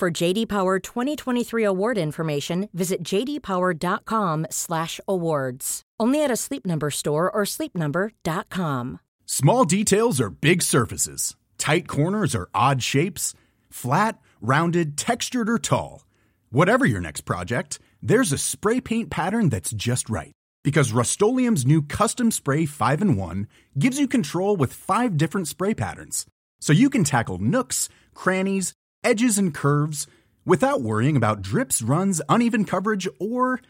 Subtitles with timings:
[0.00, 5.82] For JD Power 2023 award information, visit jdpower.com/awards.
[6.00, 9.00] Only at a Sleep Number store or sleepnumber.com.
[9.26, 11.36] Small details are big surfaces.
[11.58, 13.34] Tight corners are odd shapes.
[13.68, 16.06] Flat, rounded, textured, or tall.
[16.48, 20.32] Whatever your next project, there's a spray paint pattern that's just right.
[20.64, 21.56] Because Rust-Oleum
[21.88, 23.46] Custom Spray 5 and 1
[23.78, 26.24] gives you control with five different spray patterns.
[26.58, 28.72] So you can tackle nooks, crannies,
[29.04, 30.06] edges, and curves
[30.44, 33.60] without worrying about drips, runs, uneven coverage, or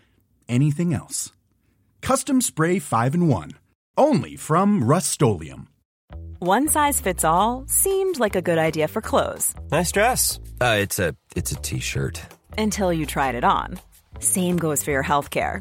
[0.49, 1.33] anything else.
[2.01, 3.53] Custom Spray 5 and 1.
[3.97, 5.21] Only from Rust
[6.39, 9.55] One size fits all seemed like a good idea for clothes.
[9.71, 10.41] Nice dress.
[10.61, 12.23] Uh, it's a it's a t-shirt.
[12.57, 13.79] Until you tried it on.
[14.21, 15.61] Same goes for your healthcare.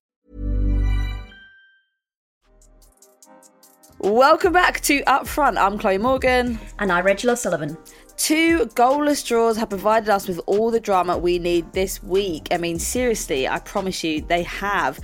[4.03, 5.59] Welcome back to Up Front.
[5.59, 6.59] I'm Chloe Morgan.
[6.79, 7.77] And I'm Rachel O'Sullivan.
[8.17, 12.47] Two goalless draws have provided us with all the drama we need this week.
[12.49, 14.99] I mean, seriously, I promise you, they have.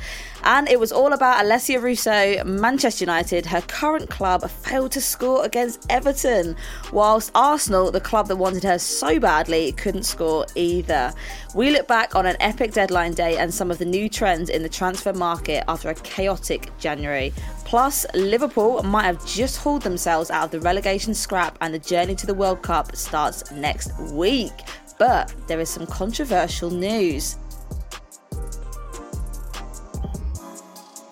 [0.47, 3.45] And it was all about Alessia Russo, Manchester United.
[3.45, 6.55] Her current club failed to score against Everton,
[6.93, 11.13] whilst Arsenal, the club that wanted her so badly, couldn't score either.
[11.53, 14.63] We look back on an epic deadline day and some of the new trends in
[14.63, 17.33] the transfer market after a chaotic January.
[17.65, 22.15] Plus, Liverpool might have just hauled themselves out of the relegation scrap, and the journey
[22.15, 24.53] to the World Cup starts next week.
[24.97, 27.35] But there is some controversial news.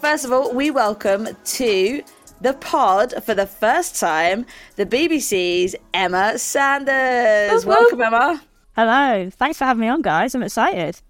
[0.06, 2.04] First of all, we welcome to
[2.40, 4.46] the pod for the first time
[4.76, 7.66] the BBC's Emma Sanders.
[7.66, 8.40] Welcome, Emma.
[8.76, 9.32] Hello.
[9.32, 10.36] Thanks for having me on, guys.
[10.36, 11.02] I'm excited.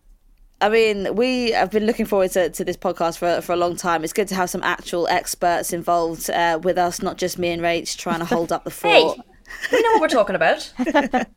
[0.61, 3.75] I mean, we have been looking forward to, to this podcast for, for a long
[3.75, 4.05] time.
[4.05, 7.61] It's good to have some actual experts involved uh, with us, not just me and
[7.61, 9.17] Rach trying to hold up the fort.
[9.17, 9.23] hey,
[9.71, 10.71] we know what we're talking about.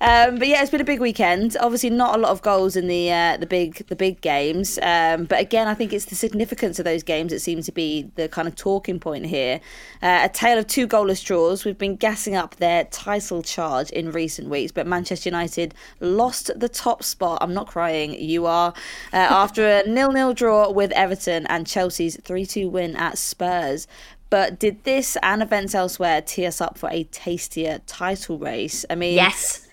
[0.00, 1.56] Um, but yeah, it's been a big weekend.
[1.60, 4.78] Obviously, not a lot of goals in the uh, the big the big games.
[4.82, 8.10] Um, but again, I think it's the significance of those games that seems to be
[8.16, 9.60] the kind of talking point here.
[10.02, 11.64] Uh, a tale of two goalless draws.
[11.64, 16.68] We've been gassing up their title charge in recent weeks, but Manchester United lost the
[16.68, 17.38] top spot.
[17.40, 18.12] I'm not crying.
[18.12, 18.74] You are
[19.12, 23.86] uh, after a nil-nil draw with Everton and Chelsea's three-two win at Spurs.
[24.34, 28.84] But did this and events elsewhere tee us up for a tastier title race?
[28.90, 29.68] I mean, yes.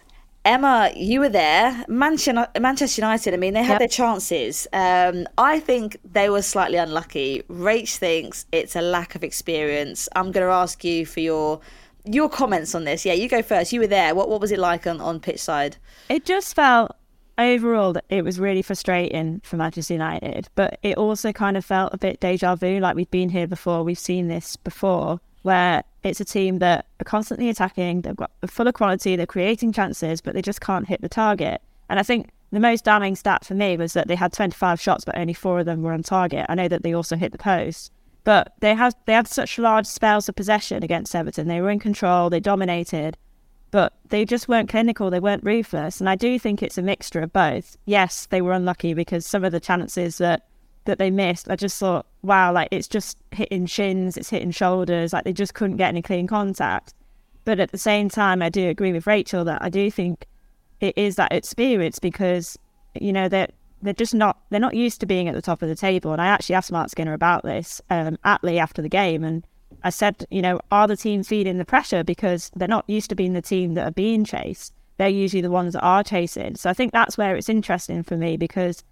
[0.45, 1.83] Emma, you were there.
[1.87, 3.79] Manchester, Manchester United, I mean, they had yep.
[3.79, 4.67] their chances.
[4.71, 7.41] Um, I think they were slightly unlucky.
[7.49, 10.07] Rach thinks it's a lack of experience.
[10.15, 11.59] I'm going to ask you for your
[12.05, 13.03] your comments on this.
[13.03, 13.73] Yeah, you go first.
[13.73, 14.13] You were there.
[14.13, 15.77] What what was it like on, on pitch side?
[16.07, 16.95] It just felt
[17.41, 21.97] overall it was really frustrating for Manchester United, but it also kind of felt a
[21.97, 26.25] bit deja vu, like we've been here before, we've seen this before where it's a
[26.25, 30.41] team that are constantly attacking, they've got full of quality, they're creating chances, but they
[30.41, 31.61] just can't hit the target.
[31.89, 35.05] And I think the most damning stat for me was that they had 25 shots,
[35.05, 36.45] but only four of them were on target.
[36.49, 37.91] I know that they also hit the post,
[38.23, 41.47] but they had they had such large spells of possession against Everton.
[41.47, 43.17] They were in control, they dominated,
[43.71, 45.09] but they just weren't clinical.
[45.09, 45.99] They weren't ruthless.
[45.99, 47.77] And I do think it's a mixture of both.
[47.85, 50.47] Yes, they were unlucky because some of the chances that
[50.85, 55.13] that they missed, I just thought, wow, like it's just hitting shins, it's hitting shoulders,
[55.13, 56.95] like they just couldn't get any clean contact.
[57.45, 60.25] But at the same time, I do agree with Rachel that I do think
[60.79, 62.57] it is that experience because
[62.99, 63.49] you know they're
[63.81, 66.11] they're just not they're not used to being at the top of the table.
[66.11, 69.45] And I actually asked Marc Skinner about this um, at Lee after the game, and
[69.83, 73.15] I said, you know, are the teams feeling the pressure because they're not used to
[73.15, 74.73] being the team that are being chased.
[74.97, 76.55] They're usually the ones that are chasing.
[76.55, 78.83] So I think that's where it's interesting for me because,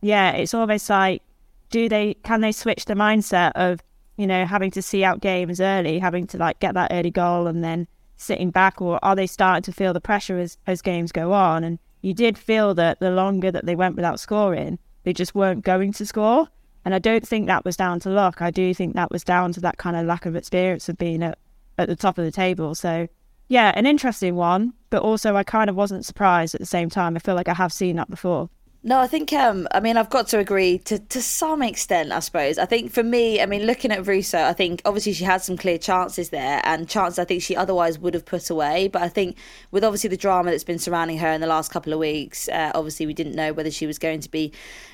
[0.00, 1.22] yeah, it's almost like,
[1.70, 3.80] do they can they switch the mindset of
[4.16, 7.46] you know having to see out games early, having to like get that early goal
[7.46, 11.10] and then sitting back, or are they starting to feel the pressure as as games
[11.10, 11.64] go on?
[11.64, 15.64] And you did feel that the longer that they went without scoring, they just weren't
[15.64, 16.48] going to score.
[16.84, 18.42] And I don't think that was down to luck.
[18.42, 21.22] I do think that was down to that kind of lack of experience of being
[21.22, 21.38] at,
[21.78, 22.74] at the top of the table.
[22.74, 23.08] So,
[23.48, 27.16] yeah, an interesting one, but also I kind of wasn't surprised at the same time.
[27.16, 28.50] I feel like I have seen that before.
[28.84, 32.18] No, I think um I mean I've got to agree to to some extent, I
[32.18, 32.58] suppose.
[32.58, 35.56] I think for me, I mean looking at Russo, I think obviously she had some
[35.56, 39.08] clear chances there and chances I think she otherwise would have put away, but I
[39.08, 39.36] think
[39.70, 42.72] with obviously the drama that's been surrounding her in the last couple of weeks, uh,
[42.74, 44.52] obviously we didn't know whether she was going to be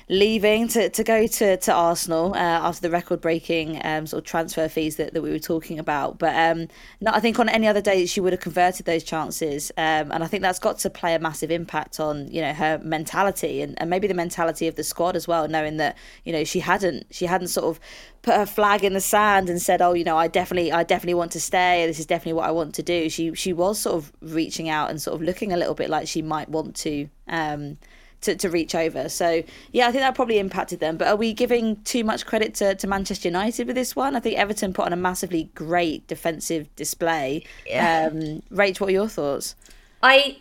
[0.09, 4.25] leaving to, to go to, to Arsenal uh, after the record breaking um, sort of
[4.25, 6.17] transfer fees that, that we were talking about.
[6.17, 6.67] But um,
[7.05, 9.71] I think on any other day she would have converted those chances.
[9.77, 12.79] Um, and I think that's got to play a massive impact on, you know, her
[12.83, 15.95] mentality and, and maybe the mentality of the squad as well, knowing that,
[16.25, 17.79] you know, she hadn't she hadn't sort of
[18.23, 21.13] put her flag in the sand and said, "Oh, you know, I definitely, I definitely
[21.13, 21.85] want to stay.
[21.85, 24.89] This is definitely what I want to do." She she was sort of reaching out
[24.89, 27.77] and sort of looking a little bit like she might want to um,
[28.21, 29.09] to, to reach over.
[29.09, 30.97] So yeah, I think that probably impacted them.
[30.97, 34.15] But are we giving too much credit to, to Manchester United with this one?
[34.15, 37.43] I think Everton put on a massively great defensive display.
[37.65, 38.09] Yeah.
[38.11, 39.55] Um, Rach, what are your thoughts?
[40.01, 40.37] I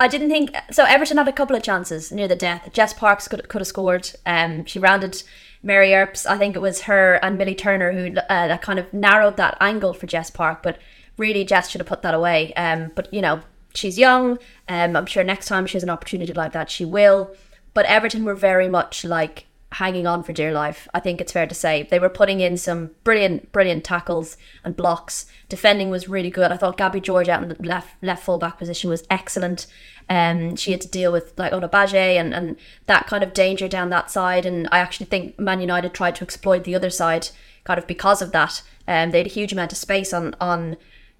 [0.00, 0.84] I didn't think so.
[0.84, 2.70] Everton had a couple of chances near the death.
[2.72, 4.10] Jess Parks could could have scored.
[4.26, 5.22] Um, she rounded
[5.62, 6.26] Mary Earps.
[6.26, 9.56] I think it was her and Millie Turner who uh, that kind of narrowed that
[9.60, 10.62] angle for Jess Park.
[10.62, 10.78] But
[11.16, 12.52] really, Jess should have put that away.
[12.54, 13.42] Um, but you know,
[13.74, 14.38] she's young.
[14.68, 17.34] Um, I'm sure next time she has an opportunity like that, she will.
[17.74, 20.86] But Everton were very much like hanging on for dear life.
[20.92, 24.76] I think it's fair to say they were putting in some brilliant, brilliant tackles and
[24.76, 25.26] blocks.
[25.48, 26.52] Defending was really good.
[26.52, 29.66] I thought Gabby George out in the left left full back position was excellent.
[30.08, 33.68] Um, she had to deal with like Ona Batlle and, and that kind of danger
[33.68, 34.44] down that side.
[34.44, 37.28] And I actually think Man United tried to exploit the other side
[37.64, 38.62] kind of because of that.
[38.86, 40.76] Um, they had a huge amount of space on on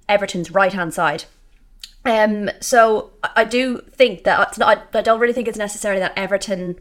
[0.09, 1.25] Everton's right hand side.
[2.05, 6.81] Um, so I do think that not, I don't really think it's necessary that Everton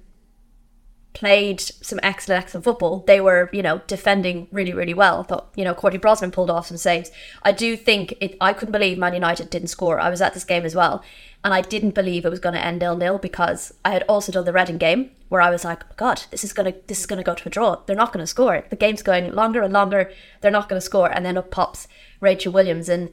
[1.13, 3.03] played some excellent, excellent football.
[3.06, 5.19] They were, you know, defending really, really well.
[5.19, 7.12] I thought, you know, Courtney Brosnan pulled off some saves.
[7.44, 8.38] I do think it.
[8.39, 10.00] I couldn't believe Man United didn't score.
[10.00, 11.03] I was at this game as well,
[11.44, 14.31] and I didn't believe it was going to end nil nil because I had also
[14.31, 17.06] done the Reading game where I was like, oh God, this is gonna this is
[17.06, 17.81] gonna go to a draw.
[17.85, 18.65] They're not going to score.
[18.69, 20.12] The game's going longer and longer.
[20.39, 21.88] They're not going to score, and then up pops
[22.21, 23.09] Rachel Williams and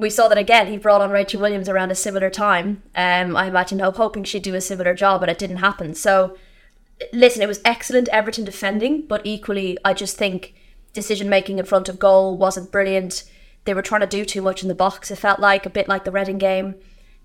[0.00, 0.68] we saw that again.
[0.68, 2.82] He brought on Rachel Williams around a similar time.
[2.96, 5.94] Um, I imagine hoping she'd do a similar job, but it didn't happen.
[5.94, 6.36] So,
[7.12, 10.54] listen, it was excellent Everton defending, but equally, I just think
[10.94, 13.24] decision making in front of goal wasn't brilliant.
[13.64, 15.10] They were trying to do too much in the box.
[15.10, 16.76] It felt like a bit like the Reading game.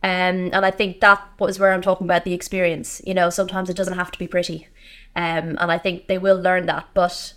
[0.04, 3.02] Um, and I think that was where I'm talking about the experience.
[3.08, 4.68] You know, sometimes it doesn't have to be pretty.
[5.16, 6.90] Um, and I think they will learn that.
[6.94, 7.34] But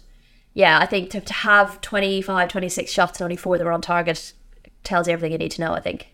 [0.52, 3.80] yeah, I think to, to have 25, 26 shots and only four that were on
[3.80, 4.32] target
[4.84, 5.72] tells you everything you need to know.
[5.72, 6.08] I think.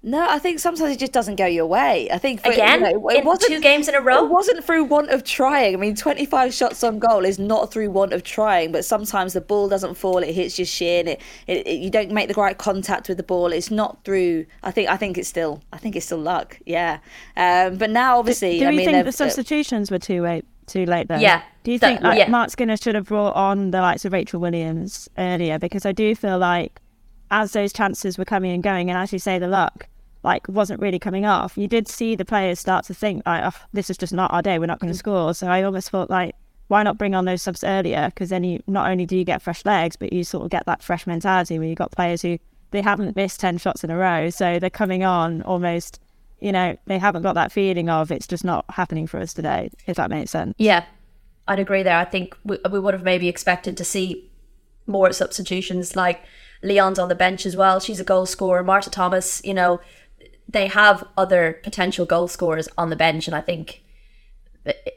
[0.00, 2.08] No, I think sometimes it just doesn't go your way.
[2.12, 4.24] I think for, again, you know, it wasn't two games in a row.
[4.24, 5.74] It wasn't through want of trying.
[5.74, 9.40] I mean, twenty-five shots on goal is not through want of trying, but sometimes the
[9.40, 11.08] ball doesn't fall; it hits your shin.
[11.08, 13.52] It, it, it, you don't make the right contact with the ball.
[13.52, 14.46] It's not through.
[14.62, 14.88] I think.
[14.88, 15.64] I think it's still.
[15.72, 16.60] I think it's still luck.
[16.64, 17.00] Yeah.
[17.36, 20.44] Um, but now, obviously, do, do I you mean, think the substitutions were too late?
[20.68, 21.16] Too late though.
[21.16, 21.42] Yeah.
[21.64, 22.28] Do you think like, yeah.
[22.28, 25.58] Marc Skinner should have brought on the likes of Rachel Williams earlier?
[25.58, 26.78] Because I do feel like
[27.30, 29.88] as those chances were coming and going, and as you say, the luck
[30.24, 33.58] like wasn't really coming off, you did see the players start to think like, oh,
[33.72, 34.58] "This is just not our day.
[34.58, 35.00] We're not going to mm.
[35.00, 36.34] score." So I almost thought like,
[36.68, 38.06] why not bring on those subs earlier?
[38.06, 40.66] Because then you not only do you get fresh legs, but you sort of get
[40.66, 42.38] that fresh mentality where you got players who
[42.70, 46.00] they haven't missed ten shots in a row, so they're coming on almost.
[46.40, 49.70] You know, they haven't got that feeling of it's just not happening for us today.
[49.88, 50.54] If that makes sense.
[50.56, 50.84] Yeah,
[51.48, 51.96] I'd agree there.
[51.96, 54.30] I think we, we would have maybe expected to see
[54.86, 56.22] more substitutions like
[56.62, 57.80] Leon's on the bench as well.
[57.80, 58.62] She's a goal scorer.
[58.62, 59.80] Martha Thomas, you know,
[60.48, 63.82] they have other potential goal scorers on the bench, and I think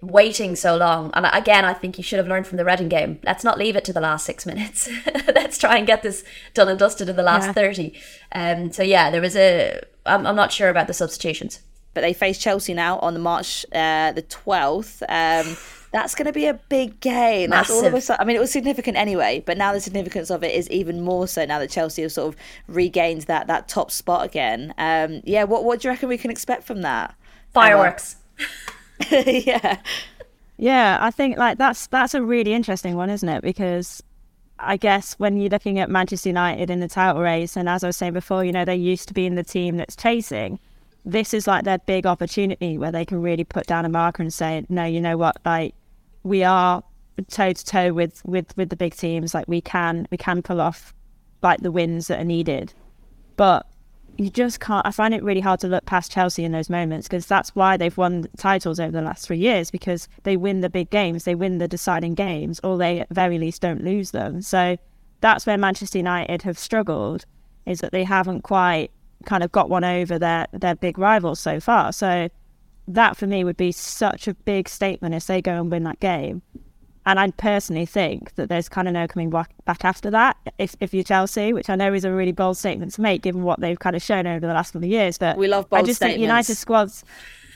[0.02, 3.20] waiting so long, and again, I think you should have learned from the Reading game.
[3.24, 4.90] Let's not leave it to the last six minutes.
[5.28, 7.54] Let's try and get this done and dusted in the last yeah.
[7.54, 8.00] thirty.
[8.32, 9.82] Um, so yeah, there was a.
[10.06, 11.60] I'm, I'm not sure about the substitutions
[11.94, 15.02] but they face Chelsea now on the March uh, the 12th.
[15.10, 15.58] Um,
[15.92, 17.50] that's going to be a big game.
[17.50, 18.22] That's all of a sudden.
[18.22, 21.28] I mean, it was significant anyway, but now the significance of it is even more
[21.28, 24.74] so now that Chelsea have sort of regained that that top spot again.
[24.78, 27.14] Um, yeah, what what do you reckon we can expect from that?
[27.54, 28.16] Fireworks.
[29.12, 29.80] yeah.
[30.58, 33.42] Yeah, I think like that's that's a really interesting one, isn't it?
[33.42, 34.02] Because
[34.60, 37.88] I guess when you're looking at Manchester United in the title race, and as I
[37.88, 40.60] was saying before, you know, they used to be in the team that's chasing.
[41.04, 44.34] This is like their big opportunity where they can really put down a marker and
[44.34, 45.74] say, no, you know what, like
[46.24, 46.84] we are
[47.30, 49.34] toe to toe with with with the big teams.
[49.34, 50.94] Like we can we can pull off
[51.42, 52.74] like the wins that are needed,
[53.36, 53.66] but
[54.18, 54.86] you just can't.
[54.86, 57.78] I find it really hard to look past Chelsea in those moments because that's why
[57.78, 61.36] they've won titles over the last three years because they win the big games, they
[61.36, 64.42] win the deciding games, or they at very least don't lose them.
[64.42, 64.78] So
[65.22, 67.26] that's where Manchester United have struggled,
[67.66, 68.92] is that they haven't quite
[69.26, 71.92] kind of got one over their their big rivals so far.
[71.92, 72.30] So
[72.88, 76.00] that for me would be such a big statement if they go and win that
[76.00, 76.42] game.
[77.06, 80.76] And I personally think that there's kind of no coming back, back after that if,
[80.80, 83.60] if you're Chelsea, which I know is a really bold statement to make given what
[83.60, 85.18] they've kind of shown over the last couple of years.
[85.18, 86.16] But we love bold I just statements.
[86.16, 87.04] think United squads.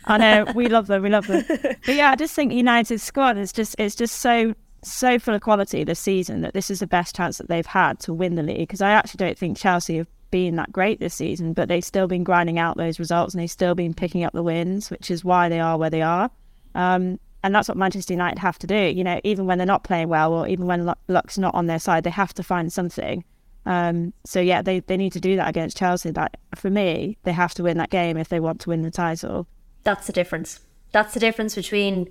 [0.06, 1.44] I know we love them, we love them.
[1.48, 5.42] But yeah, I just think United squad is just it's just so so full of
[5.42, 8.44] quality this season that this is the best chance that they've had to win the
[8.44, 8.60] league.
[8.60, 12.08] Because I actually don't think Chelsea have been that great this season, but they've still
[12.08, 15.24] been grinding out those results and they've still been picking up the wins, which is
[15.24, 16.30] why they are where they are.
[16.76, 18.76] Um, and that's what Manchester United have to do.
[18.76, 21.80] You know, even when they're not playing well or even when luck's not on their
[21.80, 23.24] side, they have to find something.
[23.66, 26.12] Um, so yeah, they, they need to do that against Chelsea.
[26.12, 28.92] That for me, they have to win that game if they want to win the
[28.92, 29.48] title.
[29.84, 30.60] That's the difference.
[30.92, 32.10] That's the difference between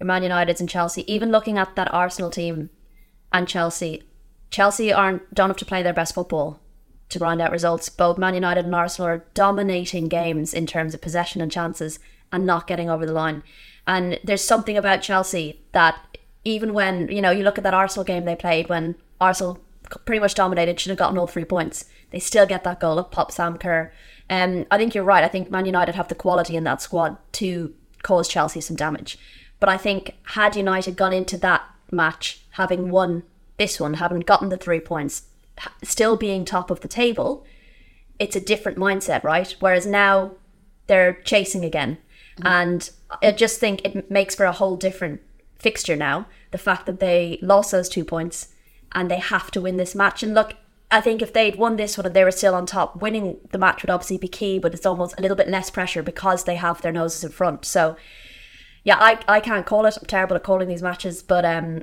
[0.00, 1.12] Man United and Chelsea.
[1.12, 2.70] Even looking at that Arsenal team
[3.34, 4.02] and Chelsea,
[4.48, 6.58] Chelsea aren't don't have to play their best football
[7.08, 7.88] to grind out results.
[7.88, 11.98] Both Man United and Arsenal are dominating games in terms of possession and chances
[12.32, 13.42] and not getting over the line.
[13.86, 18.04] And there's something about Chelsea that even when, you know, you look at that Arsenal
[18.04, 19.58] game they played when Arsenal
[20.04, 21.84] pretty much dominated, should have gotten all three points.
[22.10, 23.92] They still get that goal of Pop Sam Kerr.
[24.28, 25.24] Um, I think you're right.
[25.24, 29.18] I think Man United have the quality in that squad to cause Chelsea some damage.
[29.60, 33.22] But I think had United gone into that match having won
[33.56, 35.22] this one, having gotten the three points,
[35.82, 37.44] still being top of the table,
[38.18, 39.54] it's a different mindset, right?
[39.60, 40.32] Whereas now
[40.86, 41.98] they're chasing again.
[42.38, 42.46] Mm-hmm.
[42.46, 42.90] And
[43.22, 45.20] I just think it makes for a whole different
[45.58, 46.26] fixture now.
[46.50, 48.48] The fact that they lost those two points
[48.92, 50.22] and they have to win this match.
[50.22, 50.54] And look,
[50.90, 53.58] I think if they'd won this one and they were still on top, winning the
[53.58, 56.56] match would obviously be key, but it's almost a little bit less pressure because they
[56.56, 57.64] have their noses in front.
[57.64, 57.96] So,
[58.84, 59.98] yeah, I, I can't call it.
[60.00, 61.82] I'm terrible at calling these matches, but um,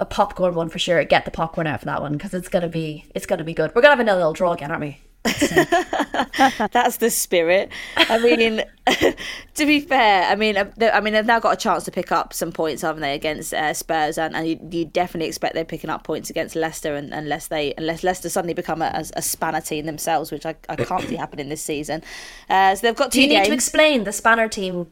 [0.00, 1.02] a popcorn one for sure.
[1.04, 3.72] Get the popcorn out for that one because it's gonna be it's gonna be good.
[3.74, 4.98] We're gonna have another little draw again, aren't we?
[6.72, 7.70] That's the spirit.
[7.96, 8.62] I mean,
[9.54, 12.32] to be fair, I mean, I mean, they've now got a chance to pick up
[12.32, 15.90] some points, haven't they, against uh, Spurs, and, and you, you, definitely expect they're picking
[15.90, 19.86] up points against Leicester, and, unless they unless Leicester suddenly become a, a, spanner team
[19.86, 22.02] themselves, which I, I can't see happening this season.
[22.48, 23.10] Uh, so they've got.
[23.10, 23.42] Do you games.
[23.42, 24.86] need to explain the spanner team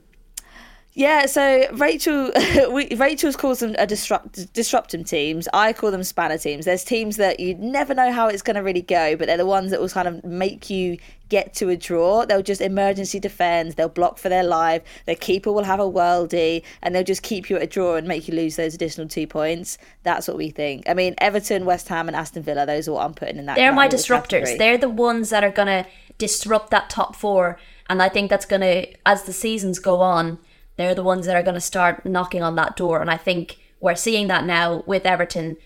[0.96, 2.30] yeah, so Rachel,
[2.70, 5.48] we, Rachel's calls them uh, a disrupt disrupting teams.
[5.52, 6.66] I call them spanner teams.
[6.66, 9.44] There's teams that you never know how it's going to really go, but they're the
[9.44, 10.98] ones that will kind of make you
[11.28, 12.24] get to a draw.
[12.24, 13.72] They'll just emergency defend.
[13.72, 14.82] They'll block for their life.
[15.06, 18.06] Their keeper will have a worldie, and they'll just keep you at a draw and
[18.06, 19.78] make you lose those additional two points.
[20.04, 20.88] That's what we think.
[20.88, 22.66] I mean, Everton, West Ham, and Aston Villa.
[22.66, 23.56] Those are what I'm putting in that.
[23.56, 24.28] They're my disruptors.
[24.44, 24.58] Category.
[24.58, 25.86] They're the ones that are going to
[26.18, 27.58] disrupt that top four,
[27.90, 30.38] and I think that's going to, as the seasons go on
[30.76, 33.00] they're the ones that are going to start knocking on that door.
[33.00, 35.56] And I think we're seeing that now with Everton.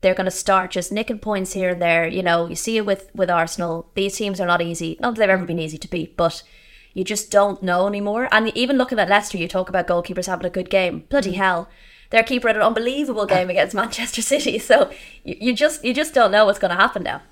[0.00, 2.06] They're going to start just nicking points here and there.
[2.06, 3.90] You know, you see it with, with Arsenal.
[3.94, 4.96] These teams are not easy.
[5.00, 6.42] Not that they've ever been easy to beat, but
[6.94, 8.28] you just don't know anymore.
[8.32, 11.04] And even looking at Leicester, you talk about goalkeepers having a good game.
[11.08, 11.36] Bloody mm.
[11.36, 11.68] hell.
[12.10, 14.58] Their keeper had an unbelievable game against Manchester City.
[14.58, 14.90] So
[15.24, 17.22] you, you just you just don't know what's going to happen now.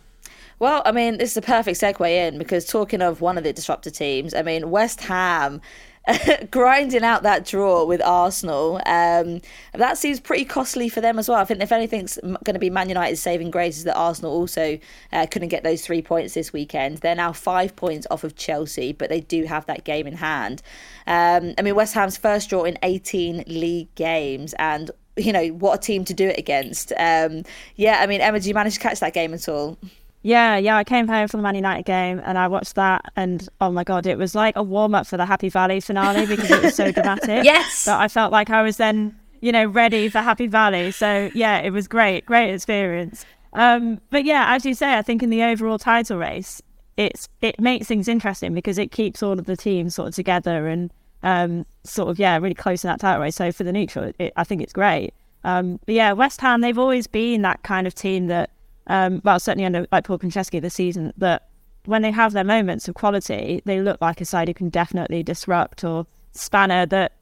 [0.59, 3.52] Well, I mean, this is a perfect segue in because talking of one of the
[3.52, 5.61] disruptor teams, I mean, West Ham
[6.51, 8.81] grinding out that draw with Arsenal.
[8.87, 9.41] Um,
[9.75, 11.39] that seems pretty costly for them as well.
[11.39, 14.79] I think if anything's going to be Man United's saving grace is that Arsenal also
[15.13, 16.99] uh, couldn't get those three points this weekend.
[16.99, 20.63] They're now five points off of Chelsea, but they do have that game in hand.
[21.07, 25.79] Um, I mean, West Ham's first draw in 18 league games, and you know what
[25.79, 26.93] a team to do it against.
[26.97, 27.43] Um,
[27.75, 29.77] yeah, I mean, Emma, do you manage to catch that game at all?
[30.23, 30.77] Yeah, yeah.
[30.77, 33.85] I came home from the Man United game and I watched that, and oh my
[33.85, 36.75] god, it was like a warm up for the Happy Valley finale because it was
[36.75, 37.29] so dramatic.
[37.45, 40.91] yes, but I felt like I was then, you know, ready for Happy Valley.
[40.91, 43.25] So yeah, it was great, great experience.
[43.53, 46.61] Um, but yeah, as you say, I think in the overall title race,
[46.97, 50.67] it's it makes things interesting because it keeps all of the teams sort of together
[50.67, 50.93] and
[51.23, 53.37] um, sort of yeah, really close in that title race.
[53.37, 55.15] So for the neutral, it, I think it's great.
[55.45, 58.51] Um, but yeah, West Ham, they've always been that kind of team that
[58.87, 61.49] um, well, certainly under like Paul Konchesky this season, that
[61.85, 65.23] when they have their moments of quality, they look like a side who can definitely
[65.23, 67.12] disrupt or spanner that,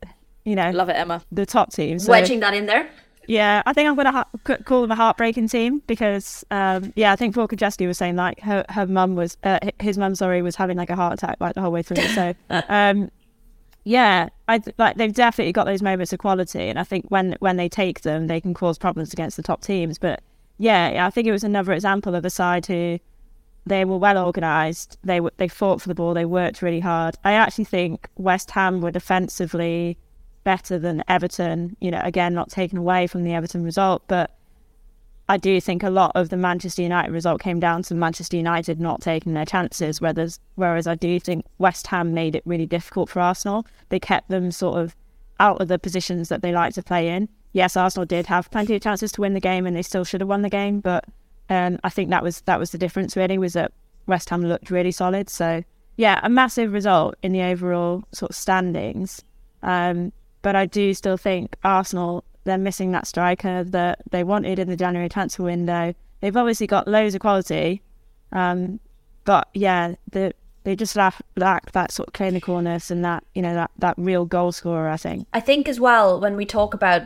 [0.45, 1.23] you know, love it, Emma.
[1.31, 2.89] The top teams, so, wedging that in there.
[3.27, 7.13] Yeah, I think I'm going to ha- call them a heartbreaking team because, um, yeah,
[7.13, 10.43] I think Paul Konchesky was saying like her her mum was uh, his mum, sorry,
[10.43, 12.07] was having like a heart attack like the whole way through.
[12.09, 12.35] So,
[12.69, 13.11] um,
[13.85, 17.57] yeah, I like they've definitely got those moments of quality, and I think when when
[17.57, 19.99] they take them, they can cause problems against the top teams.
[19.99, 20.23] But
[20.59, 22.99] yeah, I think it was another example of a side who
[23.67, 24.99] they were well organised.
[25.03, 26.15] They they fought for the ball.
[26.15, 27.17] They worked really hard.
[27.25, 29.97] I actually think West Ham were defensively
[30.45, 31.77] better than Everton.
[31.81, 34.37] You know, again, not taken away from the Everton result, but
[35.29, 38.79] I do think a lot of the Manchester United result came down to Manchester United
[38.79, 40.01] not taking their chances.
[40.01, 43.67] Whereas, whereas I do think West Ham made it really difficult for Arsenal.
[43.89, 44.95] They kept them sort of
[45.41, 47.29] out of the positions that they like to play in.
[47.55, 50.21] Yes, Arsenal did have plenty of chances to win the game, and they still should
[50.21, 51.05] have won the game, but
[51.49, 53.73] and I think that was that was the difference really was that
[54.07, 55.31] West Ham looked really solid.
[55.31, 55.63] So
[55.97, 59.23] yeah, a massive result in the overall sort of standings.
[59.63, 64.69] Um, but I do still think Arsenal they're missing that striker that they wanted in
[64.69, 65.95] the January transfer window.
[66.21, 67.83] They've obviously got loads of quality,
[68.33, 68.81] um,
[69.25, 70.35] but yeah, the,
[70.65, 74.25] they just lack, lack that sort of clinicalness and that you know that that real
[74.25, 74.89] goal scorer.
[74.89, 75.29] I think.
[75.33, 77.03] I think as well when we talk about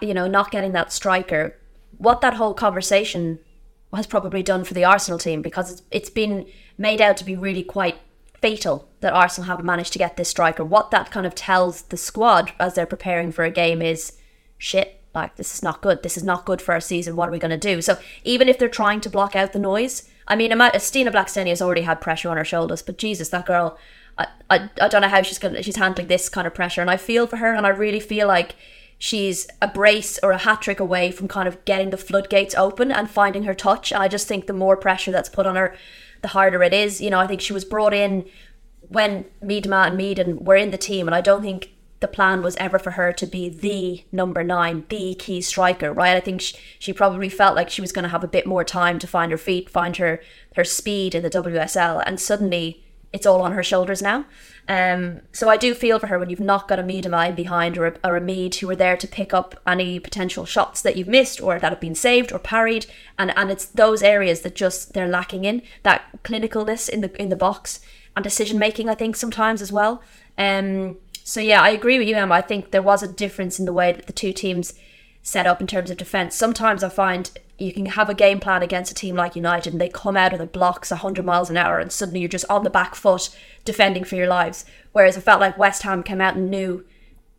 [0.00, 1.56] you know not getting that striker,
[1.96, 3.38] what that whole conversation
[3.94, 6.46] has probably done for the Arsenal team because it's, it's been
[6.76, 7.96] made out to be really quite
[8.40, 10.64] fatal that Arsenal haven't managed to get this striker.
[10.64, 14.12] What that kind of tells the squad as they're preparing for a game is
[14.58, 16.02] shit, like this is not good.
[16.02, 17.16] This is not good for our season.
[17.16, 17.82] What are we going to do?
[17.82, 21.62] So even if they're trying to block out the noise, I mean, Stina Blackstenius has
[21.62, 23.78] already had pressure on her shoulders, but Jesus, that girl,
[24.18, 26.82] I, I, I don't know how she's going she's handling this kind of pressure.
[26.82, 28.54] And I feel for her and I really feel like
[28.98, 32.90] she's a brace or a hat trick away from kind of getting the floodgates open
[32.90, 33.92] and finding her touch.
[33.92, 35.74] And I just think the more pressure that's put on her,
[36.22, 37.00] the harder it is.
[37.00, 38.26] You know, I think she was brought in
[38.88, 42.56] when Miedema and Meaden were in the team, and I don't think the plan was
[42.56, 46.16] ever for her to be the number nine, the key striker, right?
[46.16, 48.64] I think she, she probably felt like she was going to have a bit more
[48.64, 50.20] time to find her feet, find her
[50.54, 54.26] her speed in the WSL, and suddenly it's all on her shoulders now.
[54.68, 57.86] Um, so I do feel for her when you've not got a Miedema behind or
[57.86, 61.08] a, or a Mead who are there to pick up any potential shots that you've
[61.08, 62.86] missed or that have been saved or parried,
[63.18, 67.30] and and it's those areas that just they're lacking in that clinicalness in the in
[67.30, 67.80] the box
[68.14, 68.88] and decision making.
[68.90, 70.02] I think sometimes as well.
[70.36, 72.34] Um, so yeah, I agree with you, Emma.
[72.34, 74.74] I think there was a difference in the way that the two teams
[75.22, 76.34] set up in terms of defense.
[76.34, 79.80] Sometimes I find you can have a game plan against a team like United and
[79.80, 82.62] they come out of the blocks 100 miles an hour and suddenly you're just on
[82.62, 83.30] the back foot
[83.64, 84.64] defending for your lives.
[84.92, 86.84] Whereas it felt like West Ham came out and knew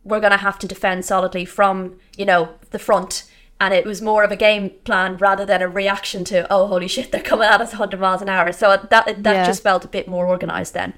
[0.04, 3.24] we're going to have to defend solidly from, you know, the front.
[3.60, 6.88] And it was more of a game plan rather than a reaction to, oh, holy
[6.88, 8.52] shit, they're coming at us 100 miles an hour.
[8.52, 9.46] So that, that yeah.
[9.46, 10.94] just felt a bit more organised then.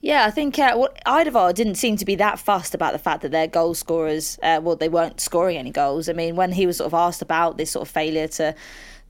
[0.00, 3.22] Yeah, I think uh, well, Eidevall didn't seem to be that fussed about the fact
[3.22, 6.08] that their goal scorers, uh, well, they weren't scoring any goals.
[6.08, 8.54] I mean, when he was sort of asked about this sort of failure to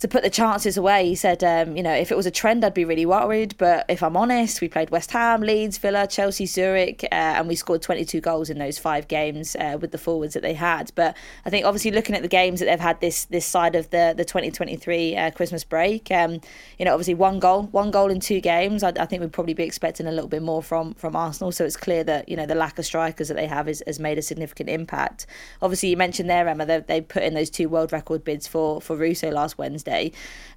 [0.00, 1.06] to put the chances away.
[1.08, 3.56] He said, um, you know, if it was a trend, I'd be really worried.
[3.58, 7.56] But if I'm honest, we played West Ham, Leeds, Villa, Chelsea, Zurich, uh, and we
[7.56, 10.92] scored 22 goals in those five games uh, with the forwards that they had.
[10.94, 13.90] But I think obviously looking at the games that they've had this this side of
[13.90, 16.40] the the 2023 uh, Christmas break, um,
[16.78, 18.82] you know, obviously one goal, one goal in two games.
[18.84, 21.50] I, I, think we'd probably be expecting a little bit more from from Arsenal.
[21.50, 23.98] So it's clear that you know the lack of strikers that they have is, has
[23.98, 25.26] made a significant impact.
[25.61, 28.80] Obviously, you mentioned there, Emma, they, they put in those two world record bids for
[28.80, 29.88] for Russo last Wednesday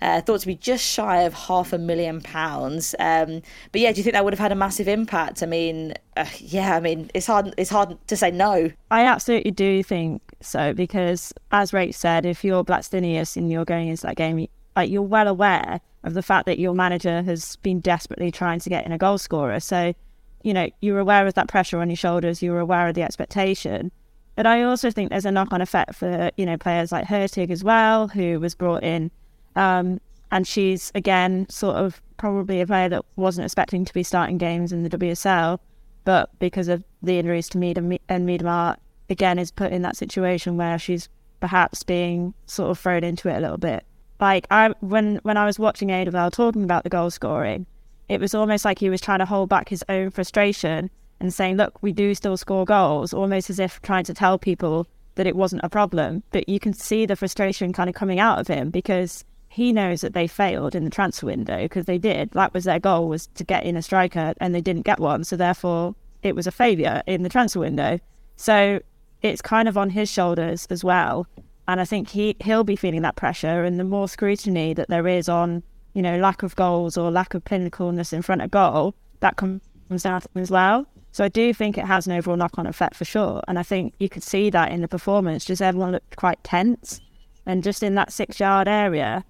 [0.01, 2.95] uh, thought to be just shy of half a million pounds.
[2.99, 3.41] Um,
[3.71, 5.43] but yeah, do you think that would have had a massive impact?
[5.43, 7.53] I mean, uh, yeah, I mean, it's hard.
[7.57, 8.71] It's hard to say no.
[8.89, 13.87] I absolutely do think so because, as Rach said, if you're Blackstenius and you're going
[13.87, 17.79] into that game, like you're well aware of the fact that your manager has been
[17.79, 19.59] desperately trying to get in a goal scorer.
[19.59, 19.93] So,
[20.41, 22.41] you know, you're aware of that pressure on your shoulders.
[22.41, 23.91] You're aware of the expectation.
[24.35, 27.63] But I also think there's a knock-on effect for you know players like Hurtig as
[27.63, 29.11] well, who was brought in
[29.55, 29.99] um,
[30.31, 34.71] and she's again sort of probably a player that wasn't expecting to be starting games
[34.71, 35.59] in the WSL,
[36.03, 38.77] but because of the injuries to Mead and, and Miedema,
[39.09, 41.09] again is put in that situation where she's
[41.39, 43.85] perhaps being sort of thrown into it a little bit.
[44.19, 47.65] Like I when when I was watching Eidevall talking about the goal scoring,
[48.07, 51.57] it was almost like he was trying to hold back his own frustration and saying,
[51.57, 55.35] "Look, we do still score goals," almost as if trying to tell people that it
[55.35, 56.23] wasn't a problem.
[56.31, 59.99] But you can see the frustration kind of coming out of him because he knows
[59.99, 62.31] that they failed in the transfer window because they did.
[62.31, 65.25] That was their goal was to get in a striker and they didn't get one.
[65.25, 67.99] So therefore it was a failure in the transfer window.
[68.37, 68.79] So
[69.21, 71.27] it's kind of on his shoulders as well.
[71.67, 75.05] And I think he he'll be feeling that pressure and the more scrutiny that there
[75.05, 78.95] is on, you know, lack of goals or lack of clinicalness in front of goal,
[79.19, 79.61] that comes
[79.97, 80.87] down as well.
[81.11, 83.41] So I do think it has an overall knock on effect for sure.
[83.49, 85.43] And I think you could see that in the performance.
[85.43, 87.01] Just everyone looked quite tense.
[87.45, 89.25] And just in that six yard area,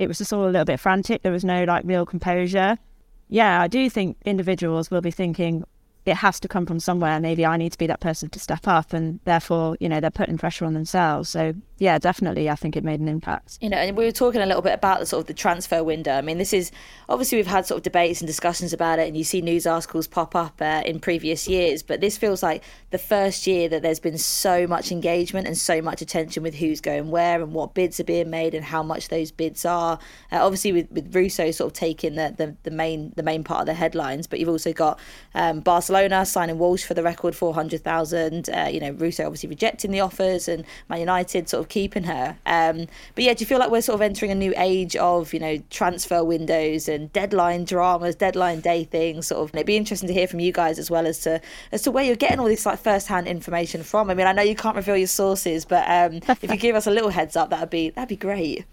[0.00, 1.22] it was just all a little bit frantic.
[1.22, 2.78] There was no like real composure.
[3.28, 5.62] Yeah, I do think individuals will be thinking,
[6.06, 7.20] it has to come from somewhere.
[7.20, 10.10] Maybe I need to be that person to step up, and therefore, you know, they're
[10.10, 11.28] putting pressure on themselves.
[11.28, 13.56] So, yeah, definitely, I think it made an impact.
[13.62, 15.82] You know, and we were talking a little bit about the sort of the transfer
[15.82, 16.12] window.
[16.12, 16.70] I mean, this is
[17.08, 20.06] obviously we've had sort of debates and discussions about it, and you see news articles
[20.06, 23.98] pop up uh, in previous years, but this feels like the first year that there's
[23.98, 27.98] been so much engagement and so much attention with who's going where and what bids
[27.98, 29.98] are being made and how much those bids are.
[30.30, 33.60] Uh, obviously, with, with Russo sort of taking the, the, the main the main part
[33.60, 35.00] of the headlines, but you've also got
[35.34, 38.50] um, Barcelona signing Walsh for the record 400,000.
[38.50, 42.36] Uh, you know, Russo obviously rejecting the offers and Man United sort of keeping her.
[42.44, 45.32] Um, but yeah, do you feel like we're sort of entering a new age of,
[45.32, 49.28] you know, transfer windows and deadline dramas, deadline day things?
[49.28, 51.40] Sort of, it'd be interesting to hear from you guys as well as to
[51.72, 54.10] as to where you're getting all this like first hand information from.
[54.10, 56.86] I mean, I know you can't reveal your sources, but um, if you give us
[56.86, 58.64] a little heads up, that'd be that'd be great.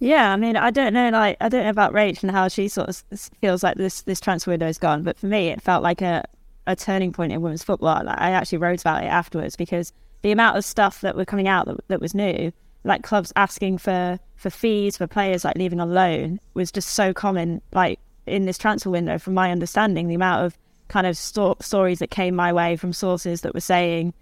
[0.00, 2.68] Yeah, I mean, I don't know, like, I don't know about Rach and how she
[2.68, 5.82] sort of feels like this this transfer window is gone, but for me, it felt
[5.82, 6.24] like a
[6.66, 8.02] a turning point in women's football.
[8.04, 9.92] Like, I actually wrote about it afterwards because
[10.24, 12.50] the amount of stuff that were coming out that, that was new,
[12.82, 17.12] like clubs asking for for fees for players like leaving on loan, was just so
[17.12, 17.60] common.
[17.72, 20.58] Like in this transfer window, from my understanding, the amount of
[20.88, 24.14] kind of sto- stories that came my way from sources that were saying,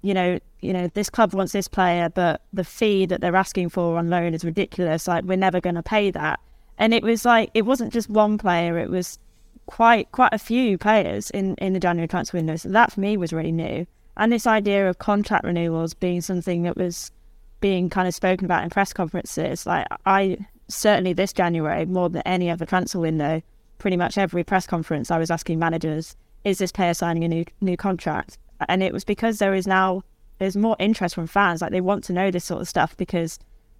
[0.00, 3.68] you know, you know, this club wants this player, but the fee that they're asking
[3.68, 5.06] for on loan is ridiculous.
[5.06, 6.40] Like we're never going to pay that.
[6.78, 9.18] And it was like it wasn't just one player; it was
[9.66, 12.56] quite quite a few players in, in the January transfer window.
[12.56, 13.86] So that for me was really new.
[14.20, 17.10] And this idea of contract renewals being something that was
[17.60, 19.64] being kind of spoken about in press conferences.
[19.66, 20.36] Like I
[20.68, 23.40] certainly this January, more than any other transfer window,
[23.78, 27.46] pretty much every press conference I was asking managers, is this player signing a new
[27.62, 28.36] new contract?
[28.68, 30.02] And it was because there is now
[30.38, 31.62] there's more interest from fans.
[31.62, 33.38] Like they want to know this sort of stuff because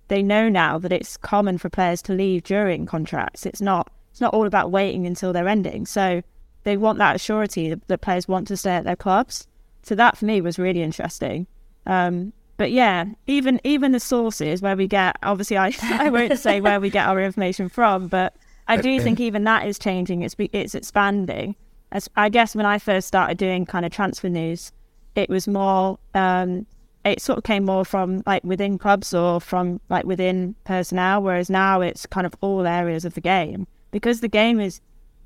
[0.08, 3.44] they know now that it's common for players to leave during contracts.
[3.44, 5.84] It's not it's not all about waiting until they're ending.
[5.84, 6.22] So
[6.64, 9.46] they want that surety that, that players want to stay at their clubs.
[9.82, 11.46] So that for me was really interesting.
[11.86, 16.60] Um, but yeah, even even the sources where we get obviously I I won't say
[16.60, 18.36] where we get our information from, but
[18.68, 20.22] I do think even that is changing.
[20.22, 21.56] It's it's expanding.
[21.92, 24.72] As I guess when I first started doing kind of transfer news,
[25.14, 26.66] it was more um,
[27.04, 31.48] it sort of came more from like within clubs or from like within personnel, whereas
[31.48, 34.80] now it's kind of all areas of the game because the game is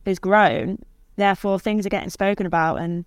[0.05, 0.79] is grown.
[1.17, 3.05] Therefore, things are getting spoken about, and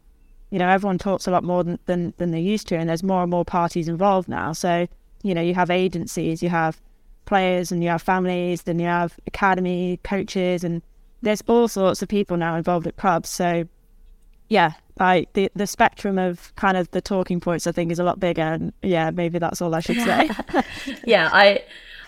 [0.50, 3.04] you know everyone talks a lot more than, than than they used to, and there's
[3.04, 4.54] more and more parties involved now.
[4.54, 4.88] So
[5.24, 6.82] you know you have agencies, you have
[7.26, 10.82] players, and you have families, then you have academy coaches, and
[11.22, 13.30] there's all sorts of people now involved at clubs.
[13.30, 13.68] So
[14.50, 18.04] yeah, like the the spectrum of kind of the talking points, I think, is a
[18.04, 18.42] lot bigger.
[18.42, 20.30] And yeah, maybe that's all I should say.
[21.06, 21.64] yeah, I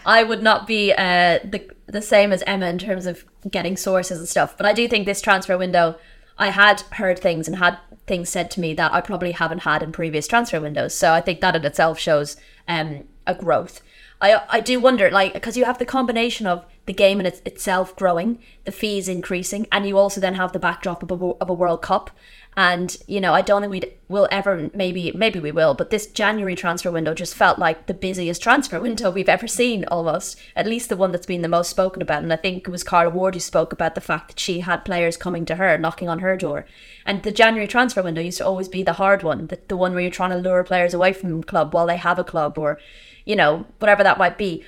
[0.05, 4.19] I would not be uh, the the same as Emma in terms of getting sources
[4.19, 5.97] and stuff, but I do think this transfer window,
[6.37, 7.77] I had heard things and had
[8.09, 10.93] things said to me that I probably haven't had in previous transfer windows.
[10.93, 12.35] So I think that in itself shows
[12.67, 13.81] um, a growth.
[14.19, 17.39] I I do wonder, like, because you have the combination of the game in its,
[17.45, 21.47] itself growing, the fees increasing, and you also then have the backdrop of a, of
[21.47, 22.09] a World Cup.
[22.57, 24.71] And you know, I don't think we will ever.
[24.73, 25.75] Maybe, maybe we will.
[25.75, 29.85] But this January transfer window just felt like the busiest transfer window we've ever seen,
[29.85, 30.39] almost.
[30.55, 32.23] At least the one that's been the most spoken about.
[32.23, 34.83] And I think it was Carla Ward who spoke about the fact that she had
[34.83, 36.65] players coming to her, knocking on her door.
[37.05, 39.91] And the January transfer window used to always be the hard one, the, the one
[39.93, 42.79] where you're trying to lure players away from club while they have a club, or
[43.25, 44.65] you know, whatever that might be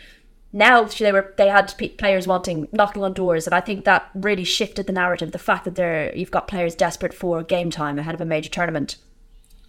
[0.54, 4.44] now they were they had players wanting knocking on doors and i think that really
[4.44, 8.16] shifted the narrative the fact that there you've got players desperate for game time ahead
[8.16, 8.98] of a major tournament.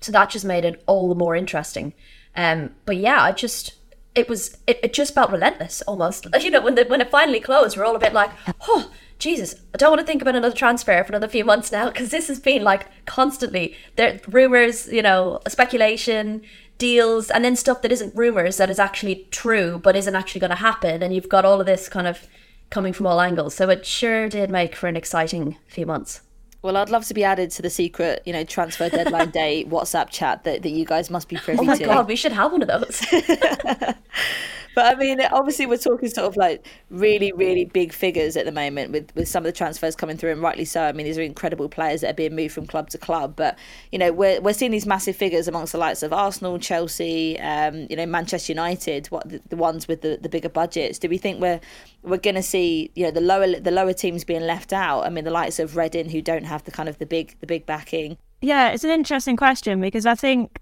[0.00, 1.94] So that just made it all the more interesting.
[2.34, 3.74] Um but yeah i just
[4.14, 6.26] it was it, it just felt relentless almost.
[6.40, 8.30] You know when the, when it finally closed we're all a bit like
[8.68, 11.88] oh jesus i don't want to think about another transfer for another few months now
[11.88, 16.42] because this has been like constantly there rumors you know speculation
[16.82, 20.50] deals and then stuff that isn't rumors that is actually true but isn't actually going
[20.50, 22.26] to happen and you've got all of this kind of
[22.70, 26.22] coming from all angles so it sure did make for an exciting few months
[26.62, 30.10] well, I'd love to be added to the secret, you know, transfer deadline day WhatsApp
[30.10, 31.62] chat that, that you guys must be privy to.
[31.64, 31.84] Oh my to.
[31.84, 33.04] god, we should have one of those.
[34.74, 38.52] but I mean, obviously, we're talking sort of like really, really big figures at the
[38.52, 40.82] moment with, with some of the transfers coming through, and rightly so.
[40.82, 43.34] I mean, these are incredible players that are being moved from club to club.
[43.36, 43.58] But
[43.90, 47.86] you know, we're we're seeing these massive figures amongst the likes of Arsenal, Chelsea, um,
[47.90, 50.98] you know, Manchester United, what the, the ones with the, the bigger budgets.
[50.98, 51.60] Do we think we're
[52.02, 55.02] we're going to see you know the lower the lower teams being left out?
[55.02, 57.46] I mean, the likes of Reading who don't have the kind of the big the
[57.46, 60.58] big backing Yeah, it's an interesting question because I think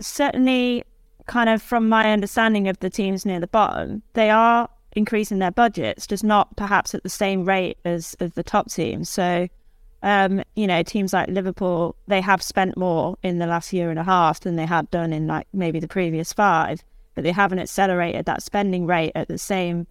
[0.00, 0.83] certainly,
[1.26, 5.50] kind of from my understanding of the teams near the bottom, they are increasing their
[5.50, 9.08] budgets, just not perhaps at the same rate as, as the top teams.
[9.08, 9.48] So,
[10.02, 13.98] um, you know, teams like Liverpool, they have spent more in the last year and
[13.98, 16.84] a half than they had done in like maybe the previous five,
[17.14, 19.86] but they haven't accelerated that spending rate at the same